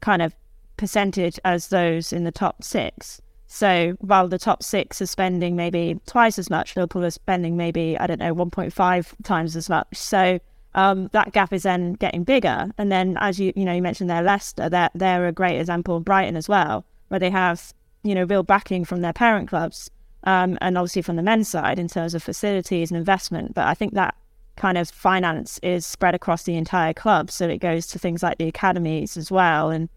[0.00, 0.34] kind of
[0.76, 3.20] percentage as those in the top six.
[3.46, 7.96] So while the top six are spending maybe twice as much, Liverpool are spending maybe,
[7.98, 9.96] I don't know, 1.5 times as much.
[9.96, 10.40] So
[10.74, 12.70] um, that gap is then getting bigger.
[12.78, 15.96] And then, as you you know, you mentioned there, Leicester, they're, they're a great example
[15.96, 19.90] of Brighton as well, where they have, you know, real backing from their parent clubs
[20.24, 23.54] um, and obviously from the men's side in terms of facilities and investment.
[23.54, 24.14] But I think that
[24.56, 27.30] kind of finance is spread across the entire club.
[27.30, 29.70] So it goes to things like the academies as well.
[29.70, 29.88] And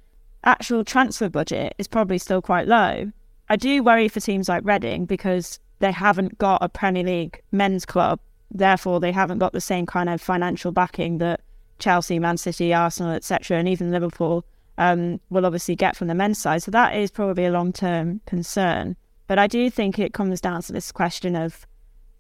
[0.44, 3.12] actual transfer budget is probably still quite low.
[3.50, 7.86] I do worry for teams like Reading because they haven't got a Premier League men's
[7.86, 8.20] club.
[8.52, 11.42] Therefore, they haven't got the same kind of financial backing that
[11.80, 14.46] Chelsea, Man City, Arsenal, etc., and even Liverpool
[14.78, 16.64] um, will obviously get from the men's side.
[16.64, 18.96] So that is probably a long term concern.
[19.28, 21.68] But I do think it comes down to this question of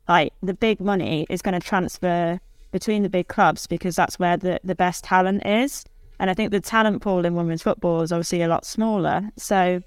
[0.07, 2.39] like the big money is going to transfer
[2.71, 5.85] between the big clubs because that's where the, the best talent is.
[6.19, 9.29] And I think the talent pool in women's football is obviously a lot smaller.
[9.37, 9.81] So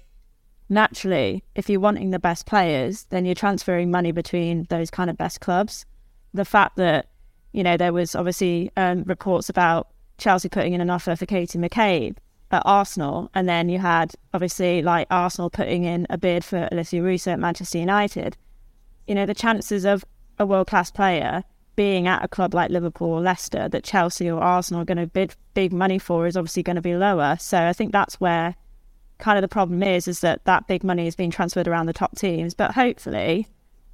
[0.69, 5.17] naturally, if you're wanting the best players, then you're transferring money between those kind of
[5.17, 5.85] best clubs.
[6.33, 7.07] The fact that,
[7.51, 11.59] you know, there was obviously um, reports about Chelsea putting in an offer for Katie
[11.59, 12.17] McCabe
[12.51, 17.01] at Arsenal, and then you had obviously like Arsenal putting in a bid for Alessia
[17.01, 18.37] Russo at Manchester United.
[19.07, 20.05] You know, the chances of
[20.37, 21.43] a world class player
[21.75, 25.07] being at a club like Liverpool or Leicester that Chelsea or Arsenal are going to
[25.07, 27.37] bid big money for is obviously going to be lower.
[27.39, 28.55] So I think that's where
[29.17, 31.93] kind of the problem is, is that that big money is being transferred around the
[31.93, 32.53] top teams.
[32.53, 33.47] But hopefully,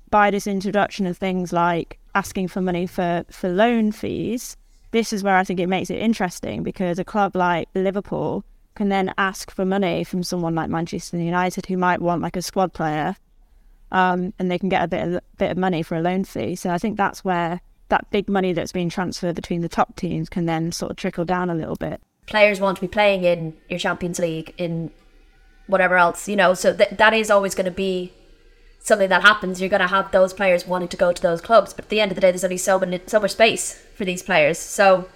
[0.10, 4.58] by this introduction of things like asking for money for, for loan fees,
[4.92, 8.44] this is where I think it makes it interesting because a club like Liverpool
[8.76, 12.42] can then ask for money from someone like Manchester United who might want like a
[12.42, 13.16] squad player
[13.92, 16.56] um, and they can get a bit of, bit of money for a loan fee.
[16.56, 20.30] So I think that's where that big money that's being transferred between the top teams
[20.30, 22.02] can then sort of trickle down a little bit.
[22.26, 24.92] Players want to be playing in your Champions League, in
[25.68, 28.14] whatever else, you know, so th- that is always going to be
[28.80, 29.60] something that happens.
[29.60, 32.00] You're going to have those players wanting to go to those clubs, but at the
[32.00, 34.58] end of the day, there's only so, many, so much space for these players.
[34.58, 35.10] So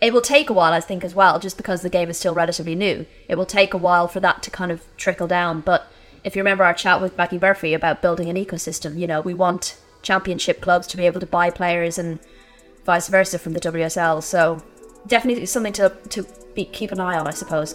[0.00, 2.34] it will take a while, I think, as well, just because the game is still
[2.34, 3.06] relatively new.
[3.28, 5.90] It will take a while for that to kind of trickle down, but
[6.26, 9.32] if you remember our chat with Becky Murphy about building an ecosystem, you know, we
[9.32, 12.18] want championship clubs to be able to buy players and
[12.84, 14.20] vice versa from the WSL.
[14.22, 14.60] So
[15.06, 17.74] definitely something to to be, keep an eye on, I suppose.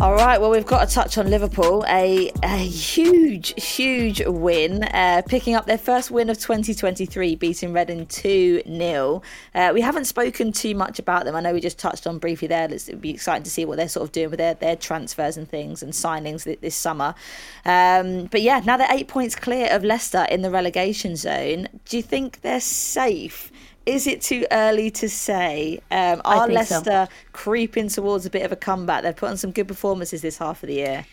[0.00, 1.84] All right, well, we've got to touch on Liverpool.
[1.88, 8.06] A, a huge, huge win, uh, picking up their first win of 2023, beating Reading
[8.06, 9.22] 2 0.
[9.56, 11.34] Uh, we haven't spoken too much about them.
[11.34, 12.72] I know we just touched on briefly there.
[12.72, 15.48] It'd be exciting to see what they're sort of doing with their, their transfers and
[15.48, 17.16] things and signings this summer.
[17.64, 21.66] Um, but yeah, now they're eight points clear of Leicester in the relegation zone.
[21.86, 23.50] Do you think they're safe?
[23.88, 25.80] Is it too early to say?
[25.90, 27.08] Um, are Leicester so.
[27.32, 29.02] creeping towards a bit of a comeback?
[29.02, 31.06] They've put on some good performances this half of the year.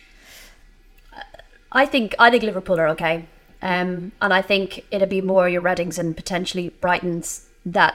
[1.72, 3.24] I think I think Liverpool are okay,
[3.62, 7.94] um, and I think it'll be more your Readings and potentially Brightons that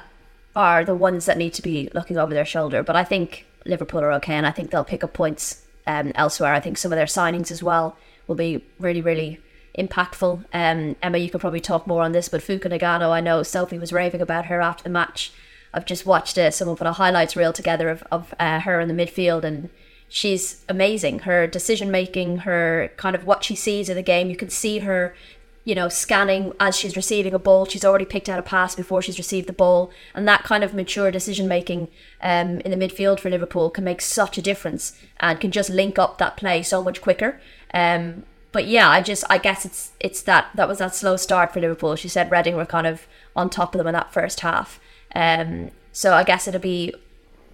[0.56, 2.82] are the ones that need to be looking over their shoulder.
[2.82, 6.56] But I think Liverpool are okay, and I think they'll pick up points um, elsewhere.
[6.56, 9.40] I think some of their signings as well will be really, really
[9.78, 10.46] impactful.
[10.54, 13.80] Um, Emma, you could probably talk more on this, but Fuka Nagano, I know Sophie
[13.80, 15.32] was raving about her after the match.
[15.74, 18.88] I've just watched uh, someone put a highlights reel together of, of uh, her in
[18.90, 19.70] the midfield, and
[20.10, 21.20] she's amazing.
[21.20, 24.80] Her decision making, her kind of what she sees in the game, you can see
[24.80, 25.16] her,
[25.64, 27.66] you know, scanning as she's receiving a ball.
[27.66, 30.74] She's already picked out a pass before she's received the ball, and that kind of
[30.74, 31.88] mature decision making
[32.22, 35.98] um, in the midfield for Liverpool can make such a difference and can just link
[35.98, 37.40] up that play so much quicker.
[37.74, 41.54] Um, but yeah, I just I guess it's it's that that was that slow start
[41.54, 41.96] for Liverpool.
[41.96, 44.80] She said Reading were kind of on top of them in that first half.
[45.16, 46.94] Um, so I guess it'll be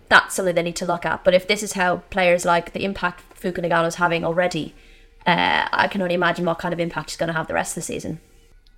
[0.09, 1.23] that's something they need to look at.
[1.23, 4.73] But if this is how players like the impact Fuka is having already,
[5.25, 7.71] uh, I can only imagine what kind of impact she's going to have the rest
[7.71, 8.19] of the season.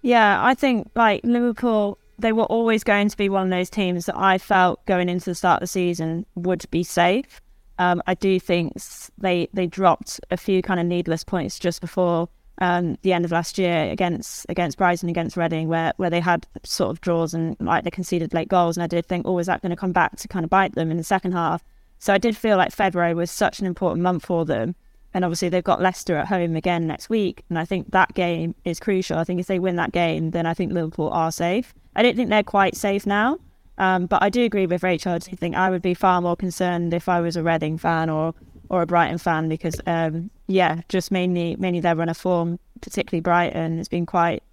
[0.02, 4.06] Yeah, I think like Liverpool, they were always going to be one of those teams
[4.08, 7.42] that I felt going into the start of the season would be safe.
[7.80, 8.74] Um, I do think
[9.18, 12.28] they they dropped a few kind of needless points just before
[12.60, 16.46] um, the end of last year against against Brighton, against Reading, where where they had
[16.64, 19.48] sort of draws and like they conceded late goals, and I did think, oh, is
[19.48, 21.64] that going to come back to kind of bite them in the second half?
[22.00, 24.76] So I did feel like February was such an important month for them,
[25.14, 28.56] and obviously they've got Leicester at home again next week, and I think that game
[28.66, 29.18] is crucial.
[29.18, 31.74] I think if they win that game, then I think Liverpool are safe.
[31.96, 33.40] I don't think they're quite safe now.
[33.80, 35.14] Um, but I do agree with Rachel.
[35.14, 38.36] I think I would be far more concerned if I was a Reading fan or
[38.70, 43.22] or a Brighton fan because um, yeah, just mainly mainly their run of form, particularly
[43.22, 44.44] Brighton, has been quite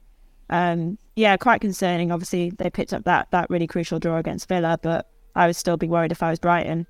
[0.49, 2.13] um, yeah quite concerning.
[2.13, 5.77] Obviously, they picked up that that really crucial draw against Villa, but I would still
[5.77, 6.87] be worried if I was Brighton.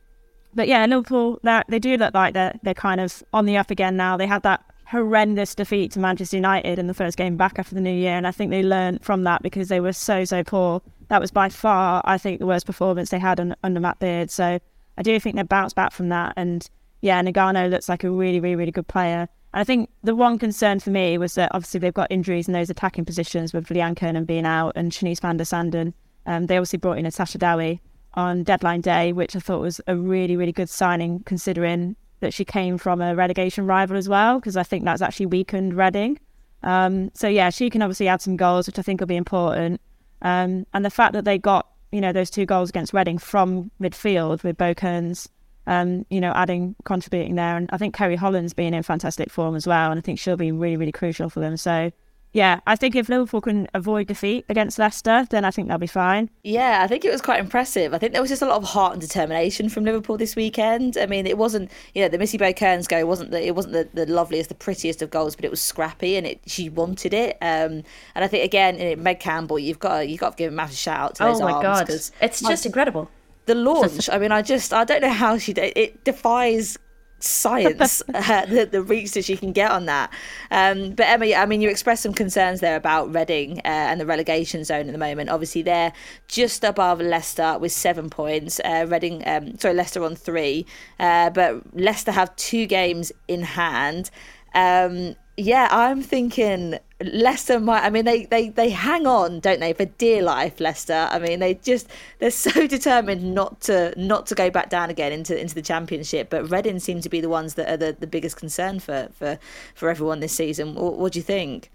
[0.55, 3.97] But yeah, Liverpool, they do look like they're they're kind of on the up again
[3.97, 4.19] now.
[4.19, 7.81] They had that horrendous defeat to Manchester United in the first game back after the
[7.81, 10.83] new year, and I think they learned from that because they were so so poor
[11.09, 14.31] that was by far, I think, the worst performance they had on, under Matt Beard.
[14.31, 14.59] So
[14.99, 16.35] I do think they bounced back from that.
[16.37, 16.69] And
[17.01, 19.29] yeah, Nagano looks like a really, really, really good player.
[19.55, 22.55] And I think the one concern for me was that obviously they've got injuries in
[22.55, 25.95] those attacking positions with Leanne Kiernan being out and Shanice van de Sanden.
[26.27, 27.81] Um, they obviously brought in Natasha Dowie
[28.15, 32.45] on deadline day, which I thought was a really, really good signing considering that she
[32.45, 36.19] came from a relegation rival as well, because I think that's actually weakened Reading.
[36.63, 39.81] Um, so yeah, she can obviously add some goals, which I think will be important.
[40.23, 43.71] Um, and the fact that they got, you know, those two goals against Reading from
[43.81, 45.29] midfield with Bo Kearns,
[45.67, 47.57] um, you know, adding, contributing there.
[47.57, 49.91] And I think Ceri Holland's been in fantastic form as well.
[49.91, 51.57] And I think she'll be really, really crucial for them.
[51.57, 51.91] So
[52.37, 55.87] yeah, I think if Liverpool can avoid defeat against Leicester, then I think they'll be
[55.87, 56.29] fine.
[56.45, 57.95] Yeah, I think it was quite impressive.
[57.95, 60.99] I think there was just a lot of heart and determination from Liverpool this weekend.
[60.99, 63.73] I mean, it wasn't, you know, the Missy Bo Kearns goal wasn't the, it wasn't
[63.73, 67.15] the, the loveliest, the prettiest of goals, but it was scrappy and it she wanted
[67.15, 67.39] it.
[67.41, 67.83] Um,
[68.15, 70.77] and I think again, Meg Campbell, you've got to, you've got to give a massive
[70.77, 73.09] shout out to oh those my arms god, it's just incredible
[73.47, 74.11] the launch.
[74.11, 76.77] I mean, I just I don't know how she it defies
[77.19, 80.13] science uh, the, the reach that she can get on that.
[80.51, 84.07] Um, but Emma, I mean, you expressed some concerns there about Reading uh, and the
[84.07, 85.31] relegation zone at the moment.
[85.31, 85.93] Obviously, they're
[86.29, 88.61] just above Leicester with seven points.
[88.65, 90.67] Uh, Reading, um, sorry, Leicester on three,
[90.99, 94.11] uh, but Leicester have two games in hand.
[94.55, 97.85] Um, yeah, I'm thinking Leicester might.
[97.85, 101.09] I mean, they, they they hang on, don't they, for dear life, Leicester.
[101.11, 101.89] I mean, they just
[102.21, 106.31] they're so determined not to not to go back down again into into the championship.
[106.31, 109.39] But Reading seem to be the ones that are the, the biggest concern for for
[109.75, 110.75] for everyone this season.
[110.75, 111.71] What, what do you think?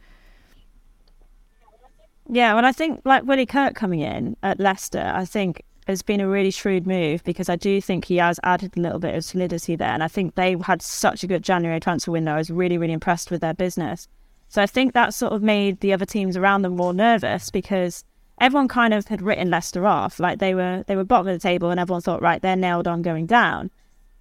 [2.28, 6.22] Yeah, well, I think like Willie Kirk coming in at Leicester, I think has been
[6.22, 9.24] a really shrewd move because I do think he has added a little bit of
[9.26, 9.90] solidity there.
[9.90, 12.34] And I think they had such a good January transfer window.
[12.34, 14.08] I was really, really impressed with their business.
[14.52, 18.04] So I think that sort of made the other teams around them more nervous because
[18.42, 20.20] everyone kind of had written Leicester off.
[20.20, 22.86] Like they were they were bottom of the table and everyone thought, right, they're nailed
[22.86, 23.72] on going down.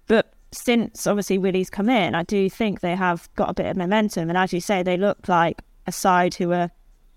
[0.07, 3.75] But since obviously Willie's come in, I do think they have got a bit of
[3.75, 4.29] momentum.
[4.29, 6.71] And as you say, they look like a side who are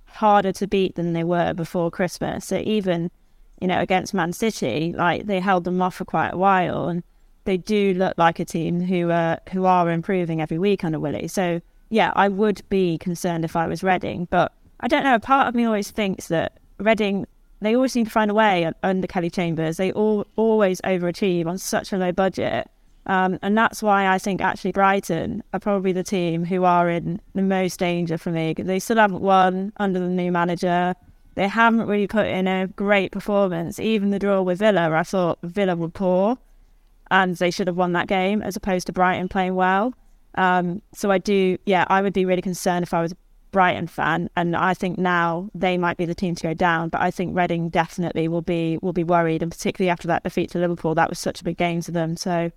[0.07, 2.47] harder to beat than they were before Christmas.
[2.47, 3.13] So even
[3.61, 6.89] you know, against Man City, like they held them off for quite a while.
[6.89, 7.05] And
[7.45, 11.29] they do look like a team who are who are improving every week under Willie.
[11.29, 11.61] So
[11.95, 15.15] yeah, I would be concerned if I was Reading, but I don't know.
[15.15, 17.27] A part of me always thinks that Reading
[17.61, 19.77] they always seem to find a way under Kelly Chambers.
[19.77, 22.69] They all always overachieve on such a low budget.
[23.07, 27.21] Um, and that's why I think actually Brighton are probably the team who are in
[27.35, 28.55] the most danger for me.
[28.59, 30.95] They still haven't won under the new manager.
[31.37, 33.79] They haven't really put in a great performance.
[33.79, 36.39] Even the draw with Villa, I thought Villa were poor
[37.11, 39.95] and they should have won that game as opposed to Brighton playing well.
[40.37, 43.17] Um, so I do, yeah, I would be really concerned if I was a
[43.53, 46.89] Brighton fan, and I think now they might be the team to go down.
[46.89, 50.51] But I think Reading definitely will be will be worried, and particularly after that defeat
[50.51, 52.17] to Liverpool, that was such a big game to them.
[52.17, 52.51] So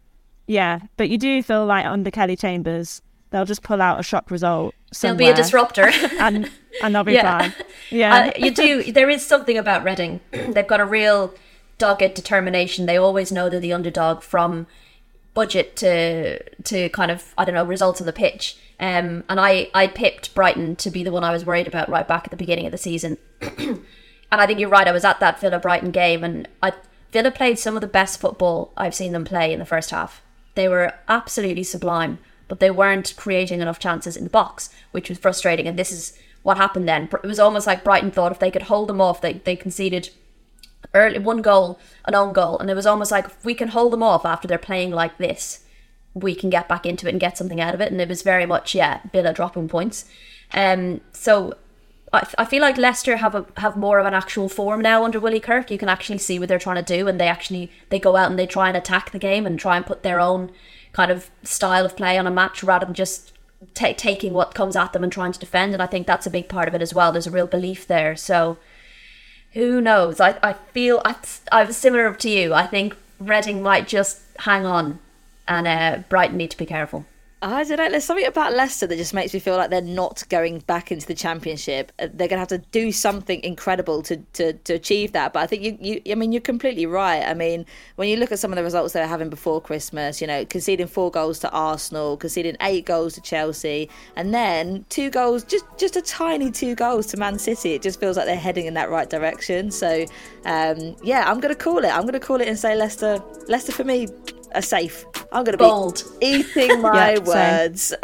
[0.48, 4.32] yeah, but you do feel like under Kelly Chambers, they'll just pull out a shock
[4.32, 4.74] result.
[4.92, 6.50] Somewhere, They'll be a disruptor, and
[6.82, 7.40] and they'll be yeah.
[7.40, 7.54] fine.
[7.90, 8.92] Yeah, uh, you do.
[8.92, 10.20] There is something about Reading.
[10.32, 11.34] They've got a real
[11.78, 12.86] dogged determination.
[12.86, 14.68] They always know they're the underdog from
[15.38, 18.58] budget to to kind of I don't know results on the pitch.
[18.80, 22.08] Um, and I I pipped Brighton to be the one I was worried about right
[22.08, 23.20] back at the beginning of the season.
[23.42, 23.86] and
[24.32, 24.88] I think you're right.
[24.88, 26.74] I was at that Villa Brighton game, and I
[27.12, 30.24] Villa played some of the best football I've seen them play in the first half.
[30.56, 32.18] They were absolutely sublime,
[32.48, 35.68] but they weren't creating enough chances in the box, which was frustrating.
[35.68, 37.10] And this is what happened then.
[37.14, 40.10] It was almost like Brighton thought if they could hold them off, they, they conceded
[40.98, 43.94] early one goal, an own goal, and it was almost like if we can hold
[43.94, 45.64] them off after they're playing like this,
[46.14, 47.92] we can get back into it and get something out of it.
[47.92, 50.06] And it was very much yeah, Villa dropping points.
[50.54, 51.56] Um, so
[52.14, 55.20] I, I feel like Leicester have a have more of an actual form now under
[55.20, 55.72] Willie Kirk.
[55.72, 58.30] You can actually see what they're trying to do, and they actually they go out
[58.30, 60.52] and they try and attack the game and try and put their own
[60.94, 63.34] kind of style of play on a match rather than just
[63.74, 65.74] t- taking what comes at them and trying to defend.
[65.74, 67.12] And I think that's a big part of it as well.
[67.12, 68.16] There's a real belief there.
[68.16, 68.58] So
[69.58, 70.20] who knows?
[70.20, 71.16] I, I feel I,
[71.52, 72.54] I'm similar to you.
[72.54, 75.00] I think Reading might just hang on,
[75.48, 77.06] and uh, Brighton need to be careful.
[77.40, 77.92] I don't know.
[77.92, 81.06] There's something about Leicester that just makes me feel like they're not going back into
[81.06, 81.92] the championship.
[81.98, 85.34] They're going to have to do something incredible to, to, to achieve that.
[85.34, 87.24] But I think you, you, I mean, you're completely right.
[87.24, 90.20] I mean, when you look at some of the results they were having before Christmas,
[90.20, 95.12] you know, conceding four goals to Arsenal, conceding eight goals to Chelsea, and then two
[95.12, 97.74] goals, just just a tiny two goals to Man City.
[97.74, 99.70] It just feels like they're heading in that right direction.
[99.70, 100.06] So,
[100.46, 101.90] um, yeah, I'm going to call it.
[101.90, 103.22] I'm going to call it and say Leicester.
[103.48, 104.08] Leicester for me
[104.54, 105.06] are safe.
[105.32, 106.04] I'm going to be Bold.
[106.22, 107.94] eating my yeah, words.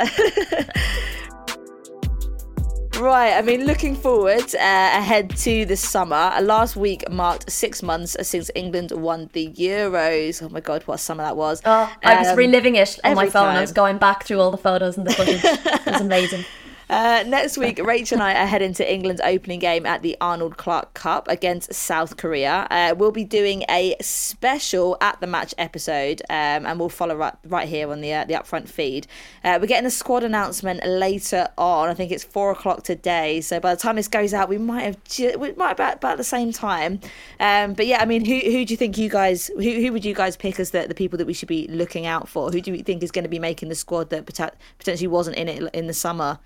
[3.00, 6.32] Right, I mean, looking forward uh, ahead to the summer.
[6.41, 10.44] Last week marked six months since England won the Euros.
[10.44, 11.60] Oh my God, what summer that was!
[11.66, 13.48] Oh, I was um, reliving it on my phone.
[13.48, 13.58] Time.
[13.58, 15.41] I was going back through all the photos and the footage.
[15.44, 16.46] it was amazing.
[16.94, 20.58] Uh, next week, Rachel and I are heading to England's opening game at the Arnold
[20.58, 22.68] Clark Cup against South Korea.
[22.70, 27.34] Uh, we'll be doing a special at the match episode, um, and we'll follow right,
[27.46, 29.08] right here on the uh, the upfront feed.
[29.44, 31.89] Uh, we're getting the squad announcement later on.
[31.89, 33.41] I think it's four o'clock today.
[33.41, 36.18] So by the time this goes out, we might have ju- we might about about
[36.18, 37.00] the same time.
[37.39, 40.06] Um, but yeah, I mean, who who do you think you guys who who would
[40.06, 42.52] you guys pick as the the people that we should be looking out for?
[42.52, 45.50] Who do you think is going to be making the squad that potentially wasn't in
[45.50, 46.38] it in the summer?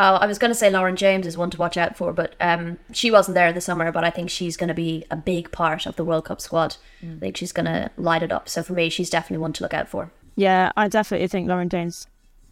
[0.00, 2.36] Oh, I was going to say Lauren James is one to watch out for, but
[2.40, 3.90] um, she wasn't there in the summer.
[3.90, 6.76] But I think she's going to be a big part of the World Cup squad.
[7.02, 7.16] Mm.
[7.16, 8.48] I think she's going to light it up.
[8.48, 10.12] So for me, she's definitely one to look out for.
[10.36, 12.06] Yeah, I definitely think Lauren James.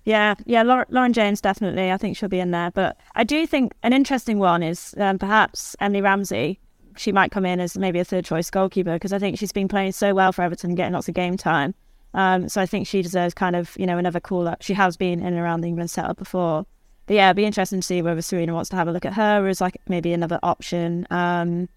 [0.05, 1.92] Yeah, yeah, Lauren, Lauren James definitely.
[1.92, 2.72] I think she'll be in there.
[2.72, 6.59] But I do think an interesting one is um, perhaps Emily Ramsey.
[6.97, 9.68] She might come in as maybe a third choice goalkeeper because I think she's been
[9.68, 11.74] playing so well for Everton, getting lots of game time.
[12.12, 14.62] Um, so I think she deserves kind of you know another call up.
[14.62, 16.66] She has been in and around the England setup before
[17.07, 19.14] but yeah, it'd be interesting to see whether Sarina wants to have a look at
[19.14, 21.07] her as like maybe another option.
[21.11, 21.68] Um,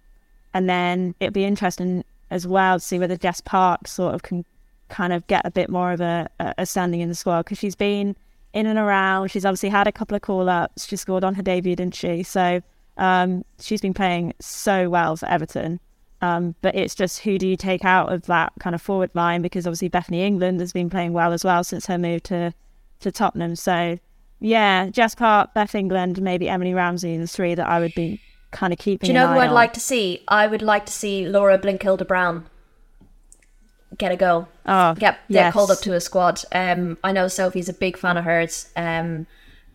[0.54, 4.46] and then it'd be interesting as well to see whether Jess Park sort of can
[4.90, 7.76] kind of get a bit more of a, a standing in the squad because she's
[7.76, 8.16] been
[8.54, 9.30] in and around.
[9.30, 10.88] She's obviously had a couple of call ups.
[10.88, 12.24] She scored on her debut, didn't she?
[12.24, 12.62] So
[12.98, 15.80] um, she's been playing so well for Everton.
[16.22, 19.42] Um, but it's just who do you take out of that kind of forward line
[19.42, 22.54] because obviously Bethany England has been playing well as well since her move to
[23.00, 23.56] to Tottenham.
[23.56, 23.98] So
[24.40, 28.22] yeah, Jess Park, Beth England, maybe Emily Ramsey, the three that I would be
[28.52, 29.08] kind of keeping.
[29.08, 29.54] Do you know who I'd on.
[29.54, 30.24] like to see?
[30.28, 32.46] I would like to see Laura Blindkilde Brown
[33.98, 34.48] get a go.
[34.66, 35.48] Oh, get yes.
[35.48, 36.42] get called up to a squad.
[36.52, 38.72] Um, I know Sophie's a big fan of hers.
[38.76, 39.28] Um,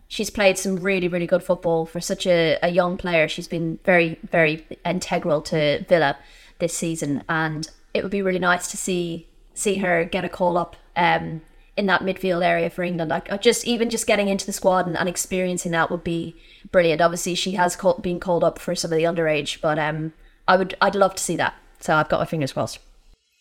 [0.07, 3.27] she's played some really really good football for such a, a young player.
[3.27, 6.17] She's been very very integral to Villa
[6.59, 10.57] this season, and it would be really nice to see see her get a call
[10.57, 10.75] up.
[10.95, 11.41] Um,
[11.77, 13.09] in that midfield area for England.
[13.09, 16.35] Like just even just getting into the squad and, and experiencing that would be
[16.71, 17.01] brilliant.
[17.01, 20.13] Obviously, she has called, been called up for some of the underage, but um,
[20.47, 21.55] I would I'd love to see that.
[21.79, 22.79] So I've got my fingers crossed.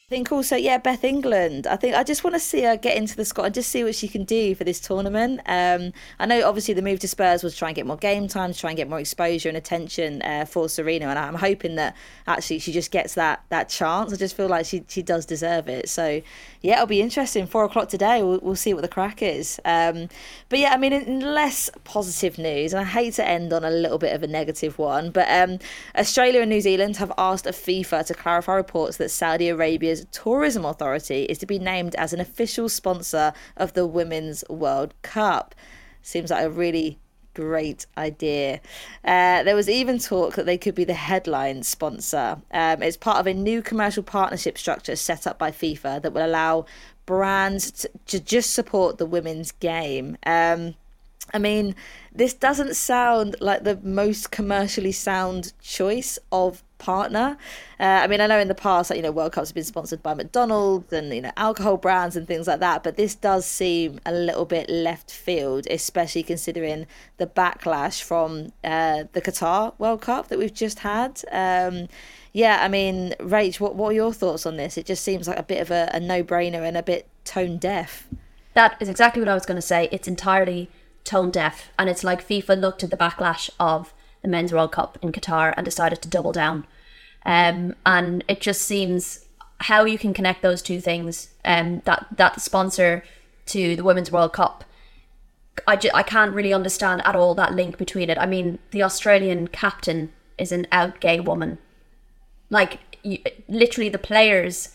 [0.07, 1.66] I think also, yeah, Beth England.
[1.66, 3.82] I think I just want to see her get into the squad and just see
[3.84, 5.40] what she can do for this tournament.
[5.46, 8.28] Um, I know obviously the move to Spurs was to try and get more game
[8.28, 11.76] time, to try and get more exposure and attention uh, for Sarina, and I'm hoping
[11.76, 11.96] that
[12.26, 14.12] actually she just gets that that chance.
[14.12, 15.88] I just feel like she she does deserve it.
[15.88, 16.20] So
[16.61, 17.46] yeah, it'll be interesting.
[17.46, 19.59] Four o'clock today, we'll, we'll see what the crack is.
[19.64, 20.11] Um,
[20.50, 23.70] but yeah, I mean, in less positive news, and I hate to end on a
[23.70, 25.61] little bit of a negative one, but um,
[25.96, 31.24] Australia and New Zealand have asked FIFA to clarify reports that Saudi Arabia Tourism Authority
[31.24, 35.55] is to be named as an official sponsor of the Women's World Cup.
[36.03, 36.99] Seems like a really
[37.34, 38.61] great idea.
[39.05, 42.40] Uh, there was even talk that they could be the headline sponsor.
[42.53, 46.24] Um, it's part of a new commercial partnership structure set up by FIFA that will
[46.24, 46.66] allow
[47.07, 50.16] brands to, to just support the women's game.
[50.24, 50.74] Um,
[51.33, 51.75] I mean,
[52.12, 57.39] this doesn't sound like the most commercially sound choice of partner.
[57.81, 60.03] Uh, I mean, I know in the past, you know, World Cups have been sponsored
[60.03, 64.01] by McDonald's and you know alcohol brands and things like that, but this does seem
[64.05, 70.29] a little bit left field, especially considering the backlash from uh, the Qatar World Cup
[70.29, 71.22] that we've just had.
[71.33, 71.89] Um,
[72.33, 74.77] yeah, I mean, Rach, what what are your thoughts on this?
[74.77, 77.57] It just seems like a bit of a, a no brainer and a bit tone
[77.57, 78.09] deaf.
[78.53, 79.89] That is exactly what I was going to say.
[79.91, 80.68] It's entirely
[81.05, 83.92] tone deaf, and it's like FIFA looked at the backlash of
[84.22, 86.66] the Men's World Cup in Qatar and decided to double down.
[87.26, 89.26] Um, and it just seems
[89.61, 91.30] how you can connect those two things.
[91.44, 93.05] Um, that that sponsor
[93.46, 94.64] to the Women's World Cup.
[95.68, 98.18] I, ju- I can't really understand at all that link between it.
[98.18, 101.59] I mean, the Australian captain is an out gay woman.
[102.50, 104.70] Like, you, literally, the players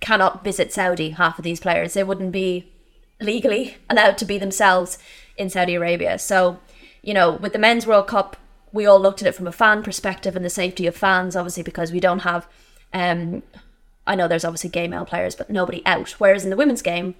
[0.00, 1.92] cannot visit Saudi, half of these players.
[1.92, 2.72] They wouldn't be
[3.20, 4.98] legally allowed to be themselves
[5.36, 6.18] in Saudi Arabia.
[6.18, 6.60] So,
[7.02, 8.36] you know, with the Men's World Cup,
[8.72, 11.62] we all looked at it from a fan perspective and the safety of fans, obviously,
[11.62, 12.46] because we don't have.
[12.92, 13.42] Um,
[14.06, 16.10] I know there's obviously gay male players, but nobody out.
[16.12, 17.14] Whereas in the women's game,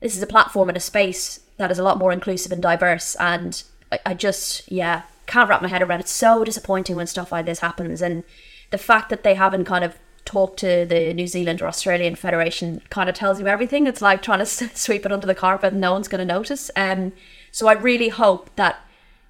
[0.00, 3.14] this is a platform and a space that is a lot more inclusive and diverse.
[3.16, 6.04] And I, I just, yeah, can't wrap my head around it.
[6.04, 8.02] It's so disappointing when stuff like this happens.
[8.02, 8.24] And
[8.70, 12.82] the fact that they haven't kind of talked to the New Zealand or Australian Federation
[12.90, 13.86] kind of tells you everything.
[13.86, 16.70] It's like trying to sweep it under the carpet and no one's going to notice.
[16.76, 17.12] Um,
[17.50, 18.80] so I really hope that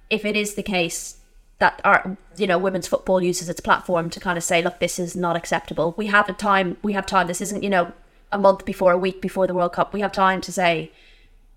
[0.09, 1.17] if it is the case
[1.59, 4.99] that our you know women's football uses its platform to kind of say look this
[4.99, 5.93] is not acceptable.
[5.97, 7.27] We have a time we have time.
[7.27, 7.93] This isn't you know
[8.31, 9.93] a month before a week before the world cup.
[9.93, 10.91] We have time to say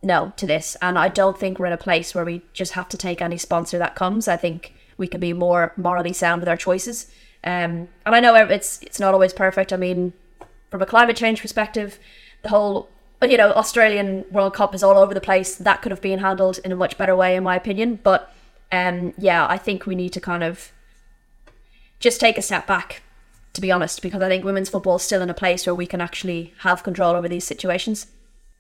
[0.02, 0.76] no to this.
[0.80, 3.38] And i don't think we're in a place where we just have to take any
[3.38, 4.28] sponsor that comes.
[4.28, 7.10] I think we can be more morally sound with our choices
[7.46, 9.72] um, and i know it's it's not always perfect.
[9.72, 10.12] I mean
[10.70, 11.98] from a climate change perspective
[12.42, 12.88] the whole
[13.22, 15.56] you know australian world cup is all over the place.
[15.56, 18.00] That could have been handled in a much better way in my opinion.
[18.02, 18.32] But
[18.72, 20.72] um, yeah, I think we need to kind of
[22.00, 23.02] just take a step back,
[23.54, 25.86] to be honest, because I think women's football is still in a place where we
[25.86, 28.06] can actually have control over these situations.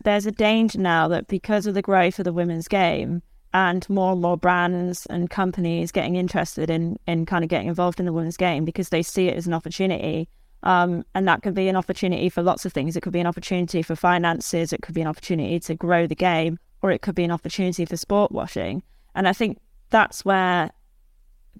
[0.02, 3.22] There's a danger now that because of the growth of the women's game
[3.56, 7.98] and more and more brands and companies getting interested in, in kind of getting involved
[7.98, 10.28] in the women's game because they see it as an opportunity.
[10.62, 12.96] Um, and that could be an opportunity for lots of things.
[12.96, 16.14] It could be an opportunity for finances, it could be an opportunity to grow the
[16.14, 18.82] game, or it could be an opportunity for sport washing.
[19.14, 20.70] And I think that's where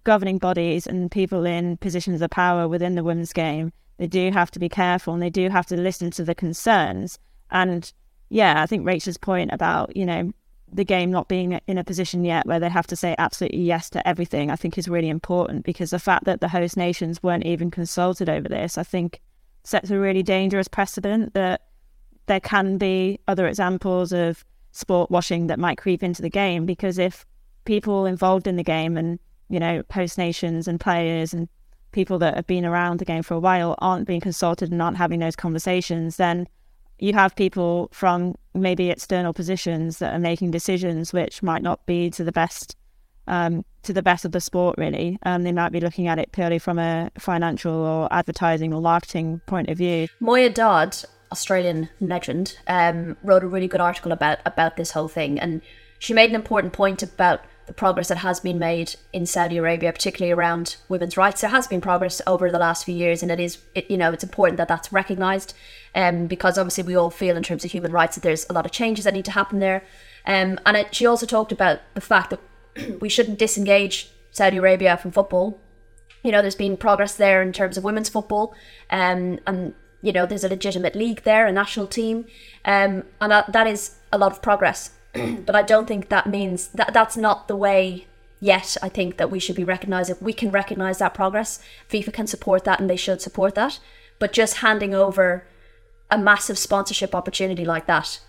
[0.05, 4.51] governing bodies and people in positions of power within the women's game they do have
[4.51, 7.19] to be careful and they do have to listen to the concerns
[7.51, 7.93] and
[8.29, 10.31] yeah i think rachel's point about you know
[10.73, 13.89] the game not being in a position yet where they have to say absolutely yes
[13.89, 17.47] to everything i think is really important because the fact that the host nations weren't
[17.47, 19.21] even consulted over this i think
[19.63, 21.63] sets a really dangerous precedent that
[22.27, 26.99] there can be other examples of sport washing that might creep into the game because
[26.99, 27.25] if
[27.65, 31.49] people involved in the game and, you know, host nations and players and
[31.93, 34.97] people that have been around the game for a while aren't being consulted and aren't
[34.97, 36.47] having those conversations, then
[36.99, 42.11] you have people from maybe external positions that are making decisions which might not be
[42.11, 42.77] to the best
[43.29, 45.19] um, to the best of the sport really.
[45.25, 49.41] Um, they might be looking at it purely from a financial or advertising or marketing
[49.47, 50.09] point of view.
[50.21, 50.97] Moya Dodd,
[51.33, 55.61] Australian legend, um, wrote a really good article about about this whole thing, and
[55.99, 59.93] she made an important point about the progress that has been made in Saudi Arabia,
[59.93, 61.41] particularly around women's rights.
[61.41, 64.13] There has been progress over the last few years, and it is, it, you know,
[64.13, 65.53] it's important that that's recognised,
[65.95, 68.67] um, because obviously we all feel in terms of human rights that there's a lot
[68.67, 69.83] of changes that need to happen there.
[70.27, 74.97] Um, and it, she also talked about the fact that we shouldn't disengage Saudi Arabia
[74.97, 75.59] from football.
[76.23, 78.55] You know, there's been progress there in terms of women's football,
[78.91, 82.27] um, and you know, there's a legitimate league there, a national team,
[82.65, 84.91] um, and that, that is a lot of progress.
[85.47, 88.07] but I don't think that means that that's not the way
[88.41, 88.77] yet.
[88.83, 91.59] I think that we should be recognising we can recognise that progress.
[91.91, 93.79] FIFA can support that and they should support that.
[94.19, 95.47] But just handing over
[96.11, 98.21] a massive sponsorship opportunity like that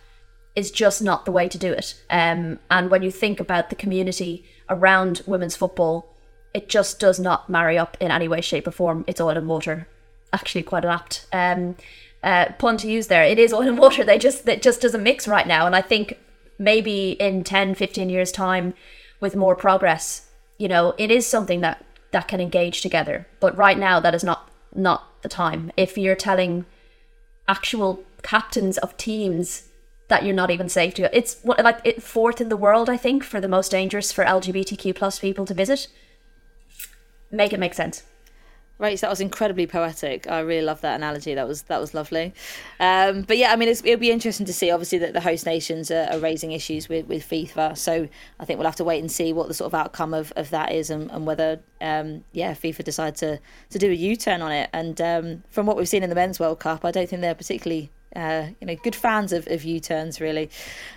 [0.56, 1.94] is just not the way to do it.
[2.10, 6.16] Um, and when you think about the community around women's football,
[6.54, 9.04] it just does not marry up in any way, shape, or form.
[9.06, 9.88] It's oil and water.
[10.34, 11.76] Actually, quite an apt um,
[12.24, 13.24] uh, pun to use there.
[13.24, 14.04] It is oil and water.
[14.04, 15.68] They just that just doesn't mix right now.
[15.68, 16.18] And I think
[16.58, 18.74] maybe in 10, 15 years' time,
[19.20, 20.28] with more progress,
[20.58, 23.28] you know, it is something that that can engage together.
[23.40, 25.72] But right now, that is not not the time.
[25.76, 26.66] If you're telling
[27.48, 29.70] actual captains of teams
[30.08, 31.10] that you're not even safe to, go.
[31.12, 34.96] it's like it fourth in the world, I think, for the most dangerous for LGBTQ
[34.96, 35.88] plus people to visit.
[37.30, 38.04] Make it make sense.
[38.80, 40.30] Right, that was incredibly poetic.
[40.30, 41.34] I really love that analogy.
[41.34, 42.32] That was that was lovely.
[42.80, 44.70] Um, but yeah, I mean, it'll be interesting to see.
[44.70, 47.76] Obviously, that the host nations are, are, raising issues with, with FIFA.
[47.76, 48.08] So
[48.40, 50.52] I think we'll have to wait and see what the sort of outcome of, of
[50.52, 53.40] that is, and, and whether um, yeah, FIFA decide to
[53.72, 54.70] to do a U turn on it.
[54.74, 57.34] And um, from what we've seen in the Men's World Cup, I don't think they're
[57.34, 60.50] particularly uh, you know, good fans of, of U-turns, really.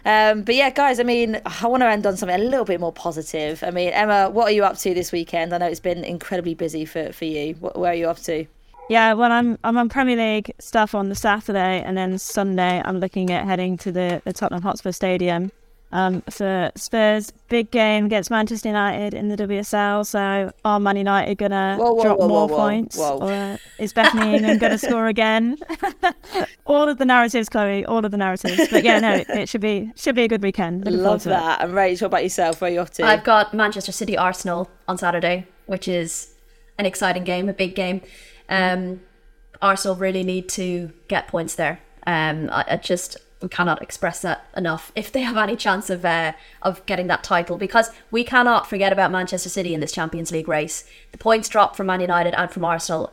[0.04, 2.80] Um, but yeah, guys, I mean, I want to end on something a little bit
[2.80, 3.62] more positive.
[3.62, 5.52] I mean, Emma, what are you up to this weekend?
[5.52, 7.54] I know it's been incredibly busy for, for you.
[7.54, 8.46] Where are you up to?
[8.88, 12.98] Yeah, well, I'm I'm on Premier League stuff on the Saturday, and then Sunday I'm
[12.98, 15.52] looking at heading to the, the Tottenham Hotspur Stadium
[15.92, 17.32] um, for Spurs.
[17.48, 20.06] Big game against Manchester United in the WSL.
[20.06, 22.98] So are Man United going to drop whoa, more whoa, points?
[22.98, 25.58] Or is Bethany England going to score again?
[26.66, 27.84] all of the narratives, Chloe.
[27.84, 28.68] All of the narratives.
[28.70, 30.84] But yeah, no, it, should be should be a good weekend.
[30.84, 31.60] Looking Love that.
[31.60, 31.64] It.
[31.64, 32.60] And Rach, what about yourself?
[32.60, 33.04] Where are you off to?
[33.04, 36.34] I've got Manchester City Arsenal on Saturday, which is
[36.78, 38.00] an exciting game, a big game.
[38.48, 39.00] Um,
[39.60, 41.80] Arsenal really need to get points there.
[42.06, 46.04] Um, I, I just we cannot express that enough if they have any chance of
[46.04, 46.32] uh,
[46.62, 50.48] of getting that title because we cannot forget about Manchester City in this Champions League
[50.48, 50.84] race.
[51.12, 53.12] The points drop from Man United and from Arsenal.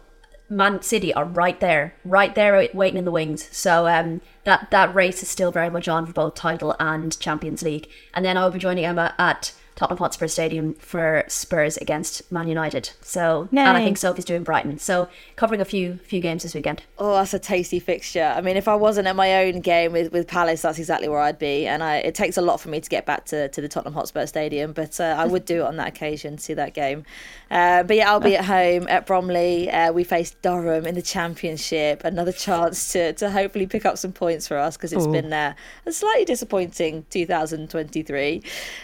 [0.50, 3.50] Man City are right there, right there, waiting in the wings.
[3.52, 7.64] So um, that that race is still very much on for both title and Champions
[7.64, 7.90] League.
[8.14, 12.90] And then I'll be joining Emma at Tottenham Hotspur Stadium for Spurs against Man United.
[13.02, 14.80] So and I think Sophie's doing Brighton.
[14.80, 16.82] So covering a few few games this weekend.
[16.98, 18.34] Oh, that's a tasty fixture.
[18.36, 21.20] I mean, if I wasn't at my own game with, with Palace, that's exactly where
[21.20, 21.68] I'd be.
[21.68, 23.94] And I, it takes a lot for me to get back to, to the Tottenham
[23.94, 27.06] Hotspur Stadium, but uh, I would do it on that occasion to see that game.
[27.52, 29.70] Uh, but yeah, I'll be at home at Bromley.
[29.70, 32.04] Uh, we face Durham in the Championship.
[32.04, 35.12] Another chance to, to hopefully pick up some points for us because it's Ooh.
[35.12, 35.54] been uh,
[35.86, 38.42] a slightly disappointing 2023.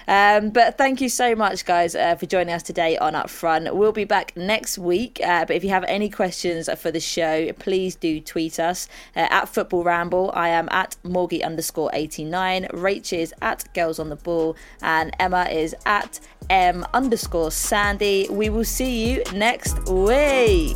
[0.07, 3.73] Um, but thank you so much, guys, uh, for joining us today on Upfront.
[3.73, 5.17] We'll be back next week.
[5.23, 9.27] Uh, but if you have any questions for the show, please do tweet us uh,
[9.29, 10.31] at Football Ramble.
[10.33, 12.65] I am at Morgie underscore 89.
[12.73, 14.57] Rach is at Girls on the Ball.
[14.81, 16.19] And Emma is at
[16.49, 18.27] M underscore Sandy.
[18.29, 20.75] We will see you next week.